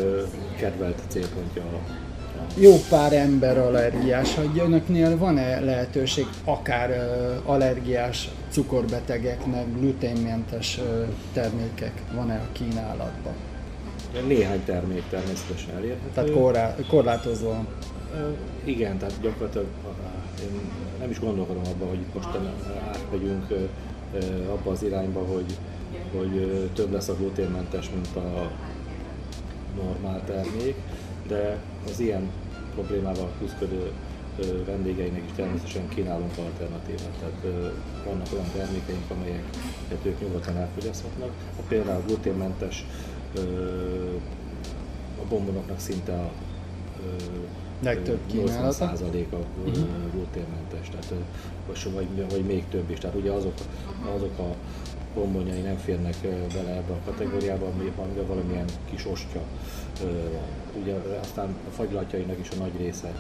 kedvelt 0.59 0.99
célpontja 1.09 1.63
a 1.63 1.81
jó 2.59 2.77
pár 2.89 3.13
ember 3.13 3.59
allergiás. 3.59 4.35
Hogy 4.35 4.63
önöknél 4.65 5.19
van-e 5.19 5.61
lehetőség 5.61 6.27
akár 6.45 7.11
allergiás 7.45 8.29
cukorbetegeknek 8.53 9.73
gluténmentes 9.79 10.81
termékek 11.33 12.03
van-e 12.15 12.35
a 12.35 12.53
kínálatban? 12.53 13.33
Néhány 14.27 14.65
termék 14.65 15.03
természetesen 15.11 15.75
elérhető. 15.75 16.09
Tehát 16.15 16.31
korrá, 16.31 16.77
korlátozó. 16.89 17.53
Igen, 18.65 18.99
tehát 18.99 19.21
gyakorlatilag 19.21 19.67
én 20.43 20.61
nem 20.99 21.11
is 21.11 21.21
gondolkodom 21.21 21.63
abban, 21.67 21.89
hogy 21.89 21.99
itt 21.99 22.15
most 22.15 22.29
átmegyünk 22.89 23.47
abba 24.51 24.71
az 24.71 24.83
irányba, 24.83 25.21
hogy, 25.21 25.57
hogy 26.17 26.71
több 26.75 26.93
lesz 26.93 27.09
a 27.09 27.15
gluténmentes, 27.15 27.91
mint 27.91 28.17
a 28.17 28.51
normál 29.77 30.23
termék, 30.27 30.75
de 31.29 31.59
az 31.89 32.01
ilyen 32.01 32.31
problémával 32.75 33.31
küzdő 33.39 33.91
vendégeinek 34.67 35.23
is 35.25 35.33
természetesen 35.37 35.89
kínálunk 35.89 36.39
alternatívát. 36.39 37.19
Tehát 37.19 37.73
vannak 38.05 38.27
olyan 38.33 38.51
termékeink, 38.55 39.11
amelyeket 39.11 40.01
ők 40.03 40.21
nyugodtan 40.21 40.57
elfogyaszthatnak. 40.57 41.31
Például 41.69 42.03
gluténmentes 42.07 42.87
a 45.23 45.27
bombonoknak 45.29 45.81
szinte 45.81 46.13
a 46.13 46.31
legtöbb 47.83 48.19
kínálata. 48.27 48.93
80% 48.95 49.25
a 49.31 49.37
uh-huh. 49.37 49.87
gluténmentes, 50.13 50.89
tehát, 50.89 51.15
vagy, 51.95 52.29
vagy 52.31 52.45
még 52.45 52.65
több 52.69 52.91
is. 52.91 52.99
Tehát 52.99 53.17
ugye 53.17 53.31
azok, 53.31 53.55
azok 54.15 54.39
a 54.39 54.55
bombonyai 55.15 55.61
nem 55.61 55.77
férnek 55.77 56.15
bele 56.55 56.71
ebbe 56.71 56.93
a 56.93 57.11
kategóriába, 57.11 57.67
ami 57.67 57.93
van 57.97 58.27
valamilyen 58.27 58.65
kis 58.91 59.07
ostya. 59.07 59.41
Ugye 60.83 60.95
aztán 61.21 61.49
a 61.69 61.71
fagylatjainak 61.71 62.39
is 62.39 62.49
a 62.51 62.59
nagy 62.59 62.77
része, 62.79 63.13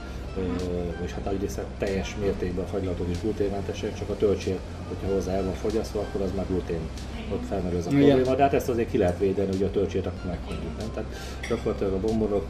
vagy 1.00 1.12
hát 1.12 1.24
nagy 1.24 1.40
része 1.40 1.64
teljes 1.78 2.16
mértékben 2.20 2.64
a 2.64 2.68
fagylatok 2.68 3.08
is 3.10 3.20
gluténmentesek, 3.20 3.94
csak 3.98 4.08
a 4.08 4.16
töltsér, 4.16 4.58
hogyha 4.88 5.14
hozzá 5.14 5.32
el 5.32 5.44
van 5.44 5.54
fogyasztva, 5.54 6.00
akkor 6.00 6.20
az 6.20 6.30
már 6.36 6.46
glutén 6.48 6.80
ott 7.32 7.46
felmerül 7.46 7.78
ez 7.78 7.86
a 7.86 7.88
probléma, 7.88 8.34
de 8.34 8.42
hát 8.42 8.54
ezt 8.54 8.68
azért 8.68 8.90
ki 8.90 8.98
lehet 8.98 9.18
védeni, 9.18 9.50
hogy 9.50 9.62
a 9.62 9.70
töltsét 9.70 10.06
akkor 10.06 10.26
meghagyjuk. 10.26 10.78
Nem? 10.78 10.90
Tehát 10.94 11.10
gyakorlatilag 11.48 11.92
a 11.92 12.00
bombonok 12.00 12.46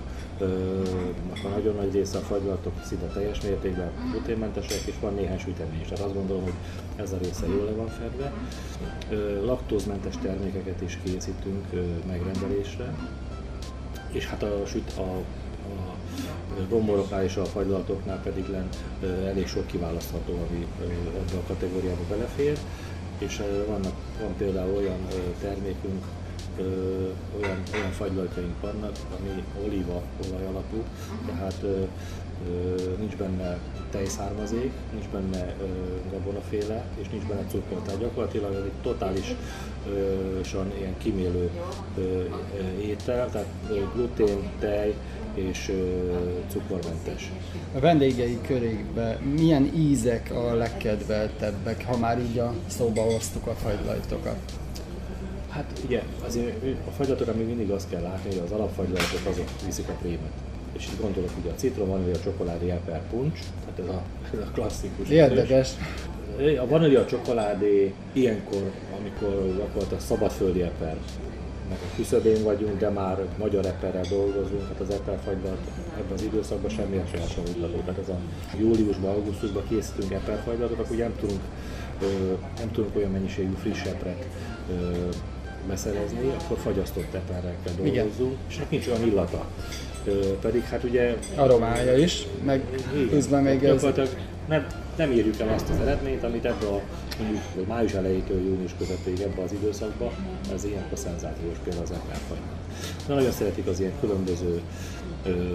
a 1.44 1.48
nagyon 1.48 1.74
nagy 1.74 1.92
része 1.92 2.18
a 2.18 2.20
fagylatok 2.20 2.72
szinte 2.84 3.06
teljes 3.06 3.40
mértékben 3.40 3.90
gluténmentesek, 4.10 4.80
és 4.86 4.94
van 5.00 5.14
néhány 5.14 5.38
sütemény 5.38 5.80
is. 5.80 5.88
Tehát 5.88 6.04
azt 6.04 6.14
gondolom, 6.14 6.42
hogy 6.42 6.52
ez 6.96 7.12
a 7.12 7.16
része 7.22 7.46
jól 7.46 7.64
le 7.64 7.70
van 7.70 7.88
fedve. 7.88 8.32
Laktózmentes 9.44 10.14
termékeket 10.22 10.80
is 10.80 10.98
készítünk 11.04 11.66
megrendelésre, 12.06 12.94
és 14.10 14.26
hát 14.26 14.42
a, 14.42 14.66
süt, 14.66 14.92
a, 14.96 15.00
a 15.00 15.94
gomboroknál 16.68 17.24
és 17.24 17.36
a 17.36 17.44
fagylatoknál 17.44 18.20
pedig 18.22 18.48
len 18.48 18.68
elég 19.26 19.46
sok 19.46 19.66
kiválasztható, 19.66 20.32
ami 20.32 20.66
ebbe 20.80 21.38
a 21.38 21.46
kategóriába 21.46 22.02
belefér, 22.08 22.58
és 23.18 23.42
vannak, 23.66 23.94
van 24.20 24.36
például 24.36 24.76
olyan 24.76 25.06
termékünk, 25.40 26.04
ö, 26.58 26.62
olyan, 27.40 27.62
olyan 27.74 27.90
fagylaltjaink 27.90 28.60
vannak, 28.60 28.96
ami 29.18 29.42
olíva 29.64 30.02
olaj 30.28 30.46
alapú, 30.46 30.82
tehát 31.26 31.58
ö, 31.62 31.82
ö, 32.48 32.74
nincs 32.98 33.16
benne 33.16 33.58
tejszármazék, 33.90 34.72
nincs 34.92 35.06
benne 35.12 35.54
ö, 35.60 35.64
gabonaféle, 36.10 36.84
és 37.00 37.08
nincs 37.08 37.24
benne 37.24 37.46
cukor. 37.50 37.82
Tehát 37.82 38.00
gyakorlatilag 38.00 38.54
ez 38.54 38.64
egy 38.64 38.82
totálisan 38.82 40.72
ilyen 40.78 40.94
kimélő 40.98 41.50
ö, 41.98 42.22
étel, 42.80 43.30
tehát 43.30 43.48
glutén, 43.94 44.50
tej, 44.58 44.94
és 45.34 45.68
ö, 45.68 46.12
cukormentes. 46.50 47.32
A 47.74 47.80
vendégei 47.80 48.38
körében 48.46 49.20
milyen 49.20 49.70
ízek 49.76 50.30
a 50.30 50.54
legkedveltebbek, 50.54 51.84
ha 51.86 51.96
már 51.96 52.18
így 52.18 52.38
a 52.38 52.54
szóba 52.66 53.02
hoztuk 53.02 53.46
a 53.46 53.54
fagylajtokat? 53.54 54.61
Hát 55.52 55.80
ugye 55.84 56.02
azért 56.26 56.62
a 56.88 56.90
fagylatokra 56.90 57.34
még 57.34 57.46
mindig 57.46 57.70
azt 57.70 57.88
kell 57.88 58.00
látni, 58.00 58.30
hogy 58.30 58.42
az 58.44 58.52
alapfagylatok 58.52 59.20
azok 59.30 59.48
viszik 59.66 59.88
a 59.88 59.92
prémet. 59.92 60.32
És 60.72 60.86
itt 60.86 61.00
gondolok 61.00 61.30
ugye 61.40 61.50
a 61.50 61.54
citrom, 61.54 61.88
vanília, 61.88 62.20
csokoládé, 62.20 62.70
eper, 62.70 63.00
puncs, 63.10 63.38
tehát 63.64 63.78
ez 63.78 63.94
a, 63.94 64.02
ez 64.32 64.46
a 64.46 64.50
klasszikus. 64.52 65.08
Érdekes. 65.08 65.70
A 66.60 66.66
vanília, 66.66 67.06
csokoládé 67.06 67.94
ilyenkor, 68.12 68.70
amikor 68.98 69.56
gyakorlatilag 69.56 70.00
szabadföldi 70.00 70.62
eper, 70.62 70.96
meg 71.68 71.78
a 71.82 71.96
küszöbén 71.96 72.42
vagyunk, 72.42 72.78
de 72.78 72.88
már 72.88 73.18
magyar 73.38 73.66
eperrel 73.66 74.04
dolgozunk, 74.08 74.68
hát 74.68 74.80
az 74.80 74.90
eperfagylat 74.90 75.58
ebben 75.98 76.12
az 76.12 76.22
időszakban 76.22 76.70
semmi 76.70 77.00
sem 77.12 77.20
hasonlítható. 77.20 77.76
Tehát 77.76 78.00
ez 78.00 78.08
a 78.08 78.18
júliusban, 78.58 79.14
augusztusban 79.14 79.62
készítünk 79.68 80.12
eperfagylatot, 80.12 80.78
akkor 80.78 80.94
ugye 80.94 81.04
nem 81.04 81.16
tudunk, 81.20 81.40
nem 82.58 82.70
tudunk 82.72 82.96
olyan 82.96 83.10
mennyiségű 83.10 83.54
friss 83.62 83.82
epret 83.82 84.24
beszerezni, 85.68 86.34
akkor 86.40 86.58
fagyasztott 86.58 87.14
eperrekkel 87.14 87.72
dolgozzunk, 87.76 88.36
és 88.48 88.58
hát 88.58 88.70
nincs 88.70 88.86
olyan 88.86 89.06
illata. 89.06 89.46
Pedig 90.40 90.62
hát 90.62 90.84
ugye... 90.84 91.16
Aromája 91.34 91.96
is, 91.96 92.26
meg 92.44 92.62
közben 93.10 93.42
még 93.42 93.64
ez... 93.64 93.86
Nem, 94.48 94.66
nem 94.96 95.10
érjük 95.10 95.40
el 95.40 95.48
azt 95.48 95.68
az 95.68 95.80
eredményt, 95.80 96.24
amit 96.24 96.44
ebbe 96.44 96.66
a 96.66 96.80
mondjuk 97.20 97.42
vagy 97.54 97.66
május 97.66 97.92
elejétől 97.92 98.40
június 98.40 98.74
közepéig 98.78 99.20
ebbe 99.20 99.42
az 99.42 99.52
időszakban, 99.52 100.10
ez 100.54 100.64
ilyenkor 100.64 100.98
szenzációs 100.98 101.56
például 101.64 101.84
az 101.84 101.90
eperfagylat. 101.90 102.46
Nagyon 103.08 103.32
szeretik 103.32 103.66
az 103.66 103.80
ilyen 103.80 103.92
különböző 104.00 104.60
ö, 105.26 105.50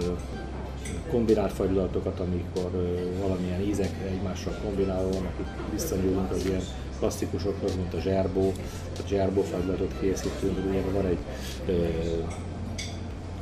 kombinált 1.10 1.52
fagylatokat, 1.52 2.20
amikor 2.20 2.70
ö, 2.74 3.18
valamilyen 3.20 3.60
ízek 3.60 3.90
egymással 4.10 4.58
kombinálva 4.64 5.08
vannak, 5.08 5.32
itt 5.40 5.72
visszanyúlunk 5.72 6.30
az 6.30 6.46
ilyen 6.46 6.62
klasszikusokhoz, 6.98 7.76
mint 7.76 7.94
a 7.94 8.00
zserbó, 8.00 8.52
a 8.96 9.08
zserbó 9.08 9.42
fagylatot 9.42 9.94
készítünk, 10.00 10.58
ugye 10.68 10.80
van 10.92 11.06
egy 11.06 11.18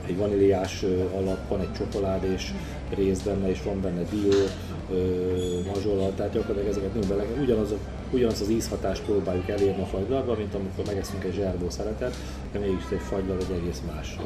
egy 0.07 0.17
vaníliás 0.17 0.85
alap, 1.17 1.49
van 1.49 1.61
egy 1.61 1.73
csokoládés 1.73 2.55
rész 2.95 3.21
benne, 3.21 3.49
és 3.51 3.63
van 3.63 3.81
benne 3.81 4.03
dió, 4.03 4.33
mazsola, 5.66 6.14
tehát 6.14 6.32
gyakorlatilag 6.32 6.68
ezeket 6.68 6.95
nem 6.95 7.09
bele, 7.09 7.24
ugyanazok, 7.41 7.78
ugyanaz 8.11 8.41
az 8.41 8.49
ízhatást 8.49 9.03
próbáljuk 9.03 9.49
elérni 9.49 9.82
a 9.82 9.87
fagylatban, 9.87 10.37
mint 10.37 10.55
amikor 10.55 10.84
megeszünk 10.87 11.24
egy 11.24 11.34
zserbó 11.34 11.70
szeretet, 11.70 12.14
de 12.53 12.59
mégis 12.59 12.84
egy 12.93 13.01
fagylat 13.01 13.43
egy 13.43 13.57
egész 13.57 13.82
más 13.95 14.16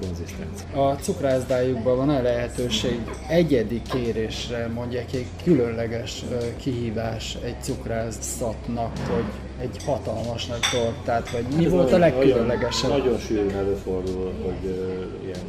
konzisztencia. 0.00 0.88
A 0.88 0.96
cukrászdájukban 0.96 1.96
van 1.96 2.08
a 2.08 2.22
lehetőség 2.22 3.00
egyedi 3.28 3.82
kérésre, 3.92 4.66
mondják 4.66 5.12
egy 5.12 5.26
különleges 5.42 6.24
kihívás 6.56 7.38
egy 7.44 7.62
cukrászatnak, 7.62 8.98
hogy 8.98 9.24
egy 9.60 9.84
hatalmas 9.84 10.46
nagy 10.46 10.66
tortát, 10.72 11.30
vagy 11.30 11.44
mi 11.56 11.64
Ez 11.64 11.70
volt 11.70 11.92
a 11.92 11.98
legkülönlegesebb? 11.98 12.90
Nagyon, 12.90 13.04
nagyon 13.04 13.18
sűrűn 13.18 13.54
előfordul, 13.54 14.32
hogy 14.42 14.70
uh, 14.70 15.24
ilyen 15.24 15.44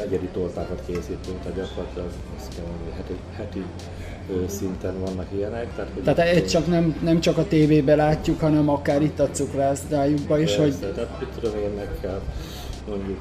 egyedi 0.00 0.28
tortákat 0.32 0.82
készítünk, 0.86 1.40
tehát 1.42 1.56
gyakorlatilag 1.56 2.08
azt 2.36 2.54
kell 2.54 2.64
mondani, 2.64 2.90
heti, 2.96 3.14
heti 3.36 3.64
szinten 4.46 5.00
vannak 5.00 5.26
ilyenek. 5.36 5.74
Tehát, 5.74 5.90
hogy 5.94 6.02
tehát 6.02 6.36
itt 6.36 6.46
csak 6.46 6.66
nem, 6.66 6.96
nem 7.02 7.20
csak 7.20 7.38
a 7.38 7.46
tévébe 7.48 7.94
látjuk, 7.94 8.40
hanem 8.40 8.68
akár 8.68 9.02
itt 9.02 9.20
a 9.20 9.30
cukrászdájukba 9.30 10.38
is, 10.38 10.56
hogy... 10.56 10.74
Tehát 10.74 11.20
mit 11.20 11.28
tudom 11.28 11.58
én, 11.58 11.70
meg 11.76 11.88
kell 12.00 12.20
mondjuk 12.88 13.18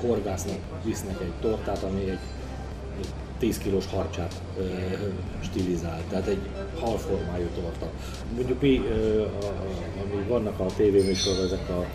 horgásznak 0.00 0.58
visznek 0.84 1.20
egy 1.20 1.32
tortát, 1.40 1.82
ami 1.82 2.00
egy, 2.00 2.18
egy 2.98 3.08
10 3.38 3.58
kilós 3.58 3.86
harcsát 3.86 4.34
ö, 4.58 4.62
stilizál, 5.40 6.00
tehát 6.08 6.26
egy 6.26 6.48
halformájú 6.80 7.46
torta. 7.54 7.90
Mondjuk 8.34 8.60
mi, 8.60 8.82
ö, 8.88 9.20
a, 9.20 9.44
a, 9.44 9.52
ami 10.02 10.24
vannak 10.28 10.60
a 10.60 10.66
tévéműsorban, 10.76 11.44
ezek 11.44 11.68
a 11.68 11.86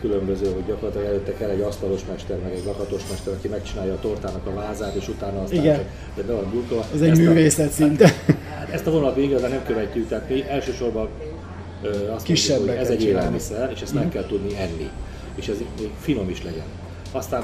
különböző, 0.00 0.52
hogy 0.52 0.66
gyakorlatilag 0.66 1.06
előtte 1.06 1.34
kell 1.34 1.48
egy 1.48 1.60
asztalos 1.60 2.00
mester, 2.12 2.38
meg 2.38 2.52
egy 2.52 2.64
lakatos 2.64 3.02
mester, 3.10 3.32
aki 3.32 3.48
megcsinálja 3.48 3.92
a 3.92 3.98
tortának 3.98 4.46
a 4.46 4.54
vázát, 4.54 4.94
és 4.94 5.08
utána 5.08 5.42
aztán 5.42 5.60
Igen. 5.60 5.76
csak, 5.76 5.86
de 6.16 6.22
be 6.22 6.32
van 6.32 6.50
burkolva. 6.50 6.84
Ez 6.94 7.00
egy 7.00 7.18
művészet 7.18 7.70
szinte. 7.70 8.12
Hát 8.58 8.68
ezt 8.70 8.86
a 8.86 8.90
vonalat 8.90 9.16
még 9.16 9.24
igazán 9.24 9.50
nem 9.50 9.64
követjük, 9.66 10.08
tehát 10.08 10.28
mi 10.28 10.44
elsősorban 10.48 11.08
azt 12.14 12.28
mondjuk, 12.28 12.58
hogy 12.58 12.68
ez 12.68 12.88
egy 12.88 13.02
élelmiszer, 13.02 13.70
és 13.74 13.80
ezt 13.80 13.94
meg 13.94 14.08
kell 14.08 14.26
tudni 14.26 14.56
enni, 14.56 14.90
és 15.34 15.48
ez 15.48 15.56
még 15.78 15.90
finom 16.00 16.28
is 16.28 16.42
legyen. 16.42 16.66
Aztán 17.12 17.42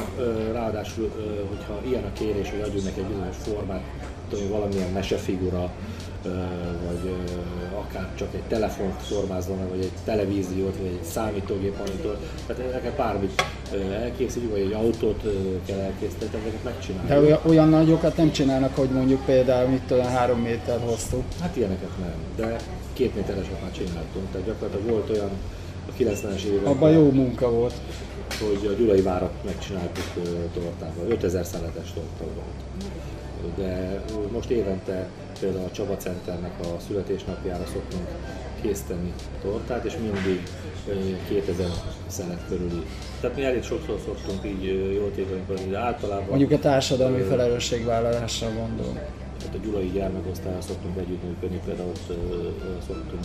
ráadásul, 0.52 1.10
hogyha 1.48 1.80
ilyen 1.88 2.04
a 2.04 2.12
kérés, 2.12 2.50
hogy 2.50 2.60
adjunk 2.60 2.84
neki 2.84 3.00
egy 3.00 3.06
bizonyos 3.06 3.36
formát, 3.36 3.82
tudom, 4.30 4.48
valamilyen 4.48 4.90
mesefigura, 4.92 5.70
vagy 6.86 7.14
akár 7.78 8.08
csak 8.14 8.34
egy 8.34 8.42
telefont 8.48 9.02
formázva, 9.02 9.54
vagy 9.70 9.80
egy 9.80 9.92
televíziót, 10.04 10.76
vagy 10.76 10.86
egy 10.86 11.04
számítógép 11.04 11.78
monitor, 11.78 12.18
tehát 12.46 12.62
ezeket 12.68 12.96
bármit 12.96 13.42
elkészítjük, 13.92 14.50
vagy 14.50 14.60
egy 14.60 14.72
autót 14.72 15.22
kell 15.66 15.78
elkészíteni, 15.78 16.30
ezeket 16.32 16.64
megcsináljuk. 16.64 17.08
De 17.08 17.20
olyan, 17.20 17.40
olyan 17.46 17.68
nagyokat 17.68 18.16
nem 18.16 18.32
csinálnak, 18.32 18.76
hogy 18.76 18.88
mondjuk 18.88 19.24
például 19.24 19.68
mit 19.68 19.82
tudom, 19.82 20.04
három 20.04 20.40
méter 20.40 20.80
hosszú. 20.80 21.22
Hát 21.40 21.56
ilyeneket 21.56 21.98
nem, 21.98 22.14
de 22.36 22.56
két 22.92 23.14
métereset 23.14 23.62
már 23.62 23.72
csináltunk, 23.72 24.30
tehát 24.32 24.46
gyakorlatilag 24.46 24.90
volt 24.90 25.10
olyan 25.10 25.30
a 25.88 26.02
90-es 26.02 26.42
években. 26.42 26.72
Abban 26.72 26.90
jó 26.90 27.10
munka 27.10 27.50
volt 27.50 27.74
hogy 28.32 28.66
a 28.66 28.72
Gyulai 28.72 29.00
várat 29.00 29.44
megcsináltuk 29.44 30.04
tortával. 30.54 31.04
5000 31.08 31.44
szeletes 31.44 31.92
torta 31.92 32.24
volt. 32.34 32.84
De 33.56 34.04
most 34.32 34.50
évente 34.50 35.08
például 35.40 35.64
a 35.64 35.70
Csaba 35.70 35.96
Centernek 35.96 36.52
a 36.60 36.80
születésnapjára 36.86 37.64
szoktunk 37.72 38.08
készíteni 38.62 39.12
tortát, 39.42 39.84
és 39.84 39.96
mindig 39.96 40.42
2000 41.28 41.66
szelet 42.06 42.40
körüli. 42.48 42.82
Tehát 43.20 43.36
mi 43.36 43.44
elég 43.44 43.62
sokszor 43.62 43.98
szoktunk 44.04 44.44
így 44.44 44.94
jótékonykodni, 44.94 45.70
de 45.70 45.78
általában... 45.78 46.28
Mondjuk 46.28 46.50
a 46.50 46.58
társadalmi 46.58 47.22
felelősségvállalásra 47.22 48.46
gondolom. 48.46 48.98
Tehát 49.38 49.54
a 49.54 49.58
Gyulai 49.64 49.90
gyermekosztályra 49.90 50.60
szoktunk 50.60 50.98
együttműködni, 50.98 51.60
például 51.64 51.88
ott 51.88 52.16
szoktunk 52.86 53.24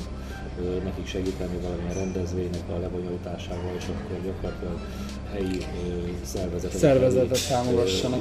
nekik 0.84 1.08
segíteni 1.08 1.58
valamilyen 1.62 1.94
rendezvénynek 1.94 2.70
a 2.70 2.80
lebonyolításával, 2.80 3.74
és 3.78 3.84
akkor 3.84 4.18
gyakorlatilag 4.26 4.80
helyi 5.32 5.66
szervezetet, 6.24 6.80
szervezetet 6.80 7.48
támogassanak. 7.48 8.20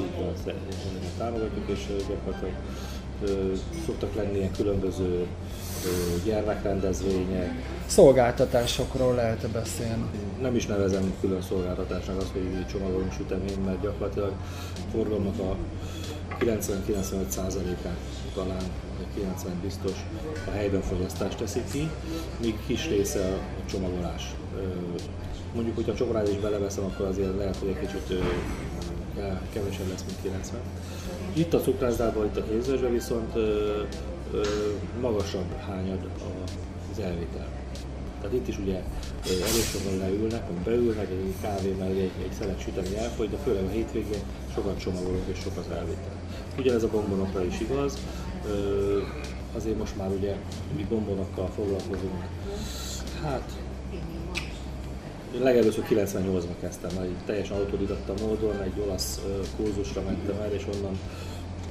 Támogatjuk, 1.17 1.69
és 1.69 1.79
gyakorlatilag 2.07 2.53
szoktak 3.85 4.15
lenni 4.15 4.37
ilyen 4.37 4.51
különböző 4.51 5.25
gyermekrendezvények. 6.25 7.51
Szolgáltatásokról 7.85 9.15
lehet 9.15 9.49
beszélni? 9.49 10.03
Nem 10.41 10.55
is 10.55 10.65
nevezem 10.65 11.13
külön 11.21 11.41
szolgáltatásnak 11.41 12.17
azt, 12.17 12.31
hogy 12.31 12.65
csomagolunk 12.71 13.11
süteményt, 13.13 13.65
mert 13.65 13.81
gyakorlatilag 13.81 14.31
forgalomnak 14.91 15.39
a 15.39 15.55
90-95%-át 16.39 17.97
talán 18.35 18.63
90 19.13 19.53
biztos 19.61 20.05
a 20.47 20.49
helyben 20.49 20.81
fogyasztást 20.81 21.37
teszi 21.37 21.61
ki, 21.71 21.89
míg 22.41 22.59
kis 22.67 22.87
része 22.87 23.33
a 23.33 23.69
csomagolás. 23.69 24.35
Mondjuk, 25.53 25.75
hogyha 25.75 25.91
a 25.91 25.95
csomagolás 25.95 26.29
is 26.29 26.35
beleveszem, 26.35 26.83
akkor 26.83 27.05
azért 27.05 27.37
lehet, 27.37 27.55
hogy 27.55 27.67
egy 27.67 27.79
kicsit 27.79 28.19
kevesebb 29.53 29.87
lesz, 29.89 30.03
mint 30.07 30.21
90. 30.21 30.61
Itt 31.33 31.53
a 31.53 31.59
cukrászdában, 31.59 32.25
itt 32.25 32.37
a 32.37 32.43
kézvesben 32.43 32.91
viszont 32.91 33.33
magasabb 35.01 35.55
hányad 35.67 36.09
az 36.91 36.99
elvétel. 36.99 37.47
Tehát 38.21 38.35
itt 38.35 38.47
is 38.47 38.57
ugye 38.57 38.81
elég 39.23 39.63
sokan 39.71 39.97
leülnek, 39.97 40.47
vagy 40.47 40.57
beülnek, 40.63 41.09
egy 41.09 41.33
kávé 41.41 41.75
mellé 41.79 42.01
egy, 42.01 42.23
egy 42.23 42.33
szelet 42.39 42.59
sütemény 42.59 42.95
elfogy, 42.95 43.29
de 43.29 43.37
főleg 43.37 43.63
a 43.63 43.69
hétvégén 43.69 44.21
sokan 44.53 44.77
csomagolunk 44.77 45.23
és 45.31 45.39
sok 45.39 45.57
az 45.57 45.75
elvétel. 45.75 46.24
Ugyanez 46.57 46.83
a 46.83 46.87
bombonokra 46.87 47.43
is 47.45 47.59
igaz, 47.59 47.97
azért 49.55 49.77
most 49.77 49.97
már 49.97 50.09
ugye 50.09 50.35
mi 50.75 50.85
bombonokkal 50.89 51.49
foglalkozunk. 51.55 52.23
Hát 53.23 53.51
legelőször 55.39 55.83
98-ban 55.89 56.55
kezdtem, 56.59 56.97
egy 57.01 57.15
teljesen 57.25 57.57
autodidakta 57.57 58.13
módon, 58.21 58.61
egy 58.61 58.79
olasz 58.85 59.21
kurzusra 59.55 60.01
mentem 60.01 60.41
el, 60.41 60.51
és 60.51 60.65
onnan 60.75 60.99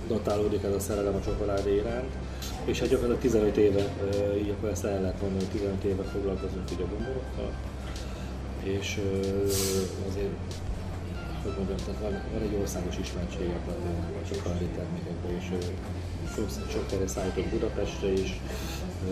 datálódik 0.09 0.63
ez 0.63 0.75
a 0.75 0.81
szerelem 0.81 1.15
a 1.15 1.21
csokoládé 1.21 1.75
iránt. 1.75 2.13
És 2.65 2.81
hát 2.81 2.89
gyakorlatilag 2.89 3.53
15 3.53 3.57
éve, 3.57 3.93
így 4.39 4.51
akkor 4.51 4.69
ezt 4.69 4.85
el 4.85 5.01
lehet 5.01 5.21
mondani, 5.21 5.45
hogy 5.45 5.53
15 5.53 5.85
éve 5.85 6.03
foglalkozunk 6.03 6.71
így 6.73 6.81
a 6.81 6.87
bombonokkal. 6.87 7.53
És 8.63 9.01
azért 10.09 10.33
mondjam, 11.57 11.77
tehát 11.85 12.01
van, 12.01 12.13
van 12.33 12.43
egy 12.43 12.57
országos 12.61 12.99
ismertség 12.99 13.49
a 13.49 13.71
a 14.21 14.35
csokoládé 14.35 14.65
termékekben, 14.65 15.33
és 15.41 15.47
sok, 16.35 16.49
sok 16.71 16.91
helyre 16.91 17.07
szállított 17.07 17.47
Budapestre 17.47 18.13
is. 18.13 18.41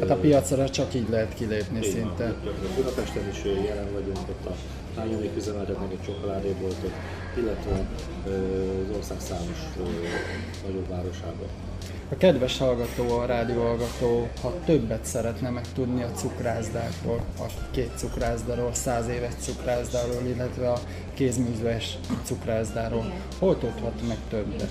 Hát 0.00 0.10
a 0.10 0.16
piacra 0.16 0.70
csak 0.70 0.94
így 0.94 1.08
lehet 1.08 1.34
kilépni 1.34 1.78
így 1.78 1.92
szinte. 1.92 2.24
Van, 2.44 2.54
Budapesten 2.76 3.28
is 3.28 3.44
jelen 3.66 3.92
vagyunk, 3.92 4.18
ott 4.18 4.46
a 4.46 4.54
Lányomék 4.96 5.36
üzemeltetnek 5.36 5.92
egy 5.92 6.02
csokoládéboltot, 6.04 6.92
illetve 7.36 7.86
az 8.90 8.96
ország 8.96 9.20
számos 9.20 9.58
nagyobb 10.66 10.88
városában. 10.88 11.48
A 12.08 12.16
kedves 12.16 12.58
hallgató, 12.58 13.18
a 13.18 13.26
rádióhallgató, 13.26 14.28
ha 14.42 14.54
többet 14.64 15.04
szeretne 15.04 15.50
megtudni 15.50 16.02
a 16.02 16.10
cukrászdákról, 16.10 17.24
a 17.38 17.46
két 17.70 17.90
cukrászdáról, 17.96 18.74
száz 18.74 19.08
éves 19.08 19.32
cukrászdáról, 19.40 20.22
illetve 20.26 20.70
a 20.70 20.78
kézműves 21.14 21.98
cukrászdáról, 22.24 23.12
hol 23.38 23.58
tudhat 23.58 24.08
meg 24.08 24.16
többet? 24.28 24.70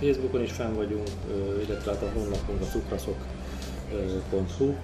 Facebookon 0.00 0.42
is 0.42 0.52
fenn 0.52 0.74
vagyunk, 0.74 1.08
illetve 1.66 1.92
hát 1.92 2.02
a 2.02 2.10
honlapunk 2.14 2.60
a 2.60 2.64
cukraszok.hu. 3.90 4.74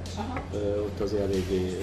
Ott 0.84 1.00
az 1.00 1.14
eléggé 1.14 1.78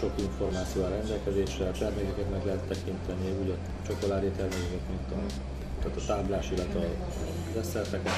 sok 0.00 0.10
információ 0.16 0.82
a 0.82 0.88
rendelkezésre, 0.88 1.66
a 1.66 1.70
termékeket 1.70 2.30
meg 2.30 2.44
lehet 2.44 2.60
tekinteni, 2.60 3.34
úgy 3.42 3.50
a 3.50 3.86
csokoládé 3.86 4.28
termékeket, 4.36 4.88
mint 4.88 5.10
a, 5.10 5.32
tehát 5.82 5.96
a 5.96 6.04
táblás, 6.06 6.50
illetve 6.50 6.80
a 6.80 7.54
desszerteket. 7.54 8.12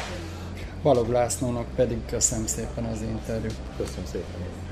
Balog 0.83 1.09
Lászlónak 1.09 1.67
pedig 1.77 1.99
köszönöm 2.07 2.47
szépen 2.47 2.85
az 2.85 3.03
interjút. 3.03 3.55
Köszönöm 3.77 4.05
szépen. 4.05 4.69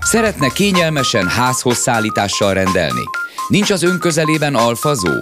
Szeretne 0.00 0.48
kényelmesen 0.48 1.28
házhoz 1.28 1.76
szállítással 1.76 2.54
rendelni? 2.54 3.02
Nincs 3.48 3.70
az 3.70 3.82
ön 3.82 3.98
közelében 3.98 4.54
alfazó? 4.54 5.12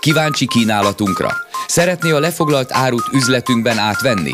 Kíváncsi 0.00 0.46
kínálatunkra? 0.46 1.45
Szeretné 1.66 2.10
a 2.10 2.18
lefoglalt 2.18 2.72
árut 2.72 3.08
üzletünkben 3.12 3.78
átvenni? 3.78 4.32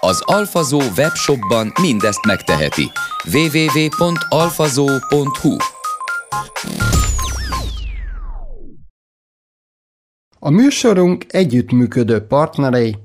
Az 0.00 0.22
Alfazó 0.24 0.80
webshopban 0.96 1.72
mindezt 1.80 2.26
megteheti. 2.26 2.90
www.alfazó.hu 3.32 5.56
A 10.38 10.50
műsorunk 10.50 11.24
együttműködő 11.28 12.26
partnerei 12.26 12.96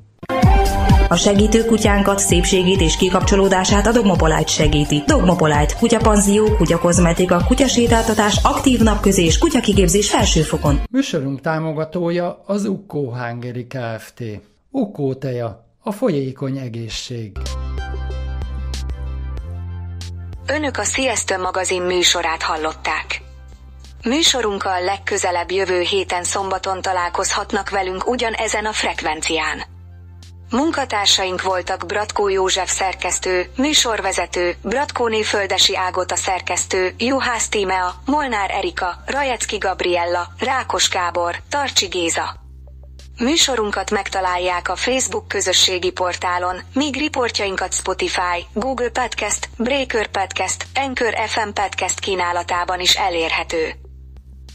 a 1.10 1.16
segítő 1.16 1.66
kutyánkat, 1.66 2.20
szépségét 2.20 2.82
és 2.82 2.98
kikapcsolódását 2.98 3.88
a 3.88 3.92
Dogmopolite 3.92 4.48
segíti. 4.48 5.04
Dogmopolite, 5.06 5.74
kutyapanzió, 5.80 6.56
kutyakozmetika, 6.56 7.44
kutyasétáltatás, 7.48 8.40
aktív 8.44 8.80
napközés, 8.80 9.38
kutyakigépzés 9.38 10.10
felsőfokon. 10.10 10.82
Műsorunk 10.92 11.42
támogatója 11.42 12.44
az 12.46 12.66
Ukkó 12.66 13.14
Hungary 13.14 13.68
Kft. 13.68 14.24
Ukkó 14.72 15.14
teja, 15.14 15.66
a 15.84 15.92
folyékony 15.92 16.58
egészség. 16.58 17.38
Önök 20.48 20.78
a 20.78 20.84
Sziasztő 20.84 21.38
magazin 21.38 21.82
műsorát 21.82 22.42
hallották. 22.42 23.22
Műsorunkkal 24.06 24.84
legközelebb 24.84 25.52
jövő 25.52 25.80
héten 25.80 26.24
szombaton 26.24 26.82
találkozhatnak 26.82 27.70
velünk 27.70 28.10
ugyanezen 28.10 28.66
a 28.66 28.72
frekvencián. 28.72 29.78
Munkatársaink 30.50 31.42
voltak 31.42 31.86
Bratkó 31.86 32.28
József 32.28 32.72
szerkesztő, 32.72 33.52
műsorvezető, 33.56 34.56
Bratkóné 34.62 35.24
Földesi 35.24 35.78
Ágota 35.78 36.16
szerkesztő, 36.16 36.94
Juhász 36.98 37.50
Tímea, 37.50 38.02
Molnár 38.06 38.52
Erika, 38.52 39.04
Rajecki 39.06 39.58
Gabriella, 39.58 40.28
Rákos 40.40 40.90
Gábor, 40.90 41.36
Tarcsi 41.50 41.86
Géza. 41.86 42.36
Műsorunkat 43.18 43.92
megtalálják 43.92 44.70
a 44.70 44.76
Facebook 44.76 45.28
közösségi 45.28 45.92
portálon, 45.92 46.62
míg 46.74 46.96
riportjainkat 46.96 47.74
Spotify, 47.74 48.46
Google 48.54 48.90
Podcast, 48.90 49.50
Breaker 49.58 50.08
Podcast, 50.08 50.66
Anchor 50.74 51.14
FM 51.28 51.50
Podcast 51.54 52.00
kínálatában 52.00 52.80
is 52.80 52.96
elérhető. 52.96 53.74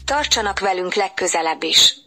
Tartsanak 0.05 0.59
velünk 0.59 0.93
legközelebb 0.93 1.63
is! 1.63 2.04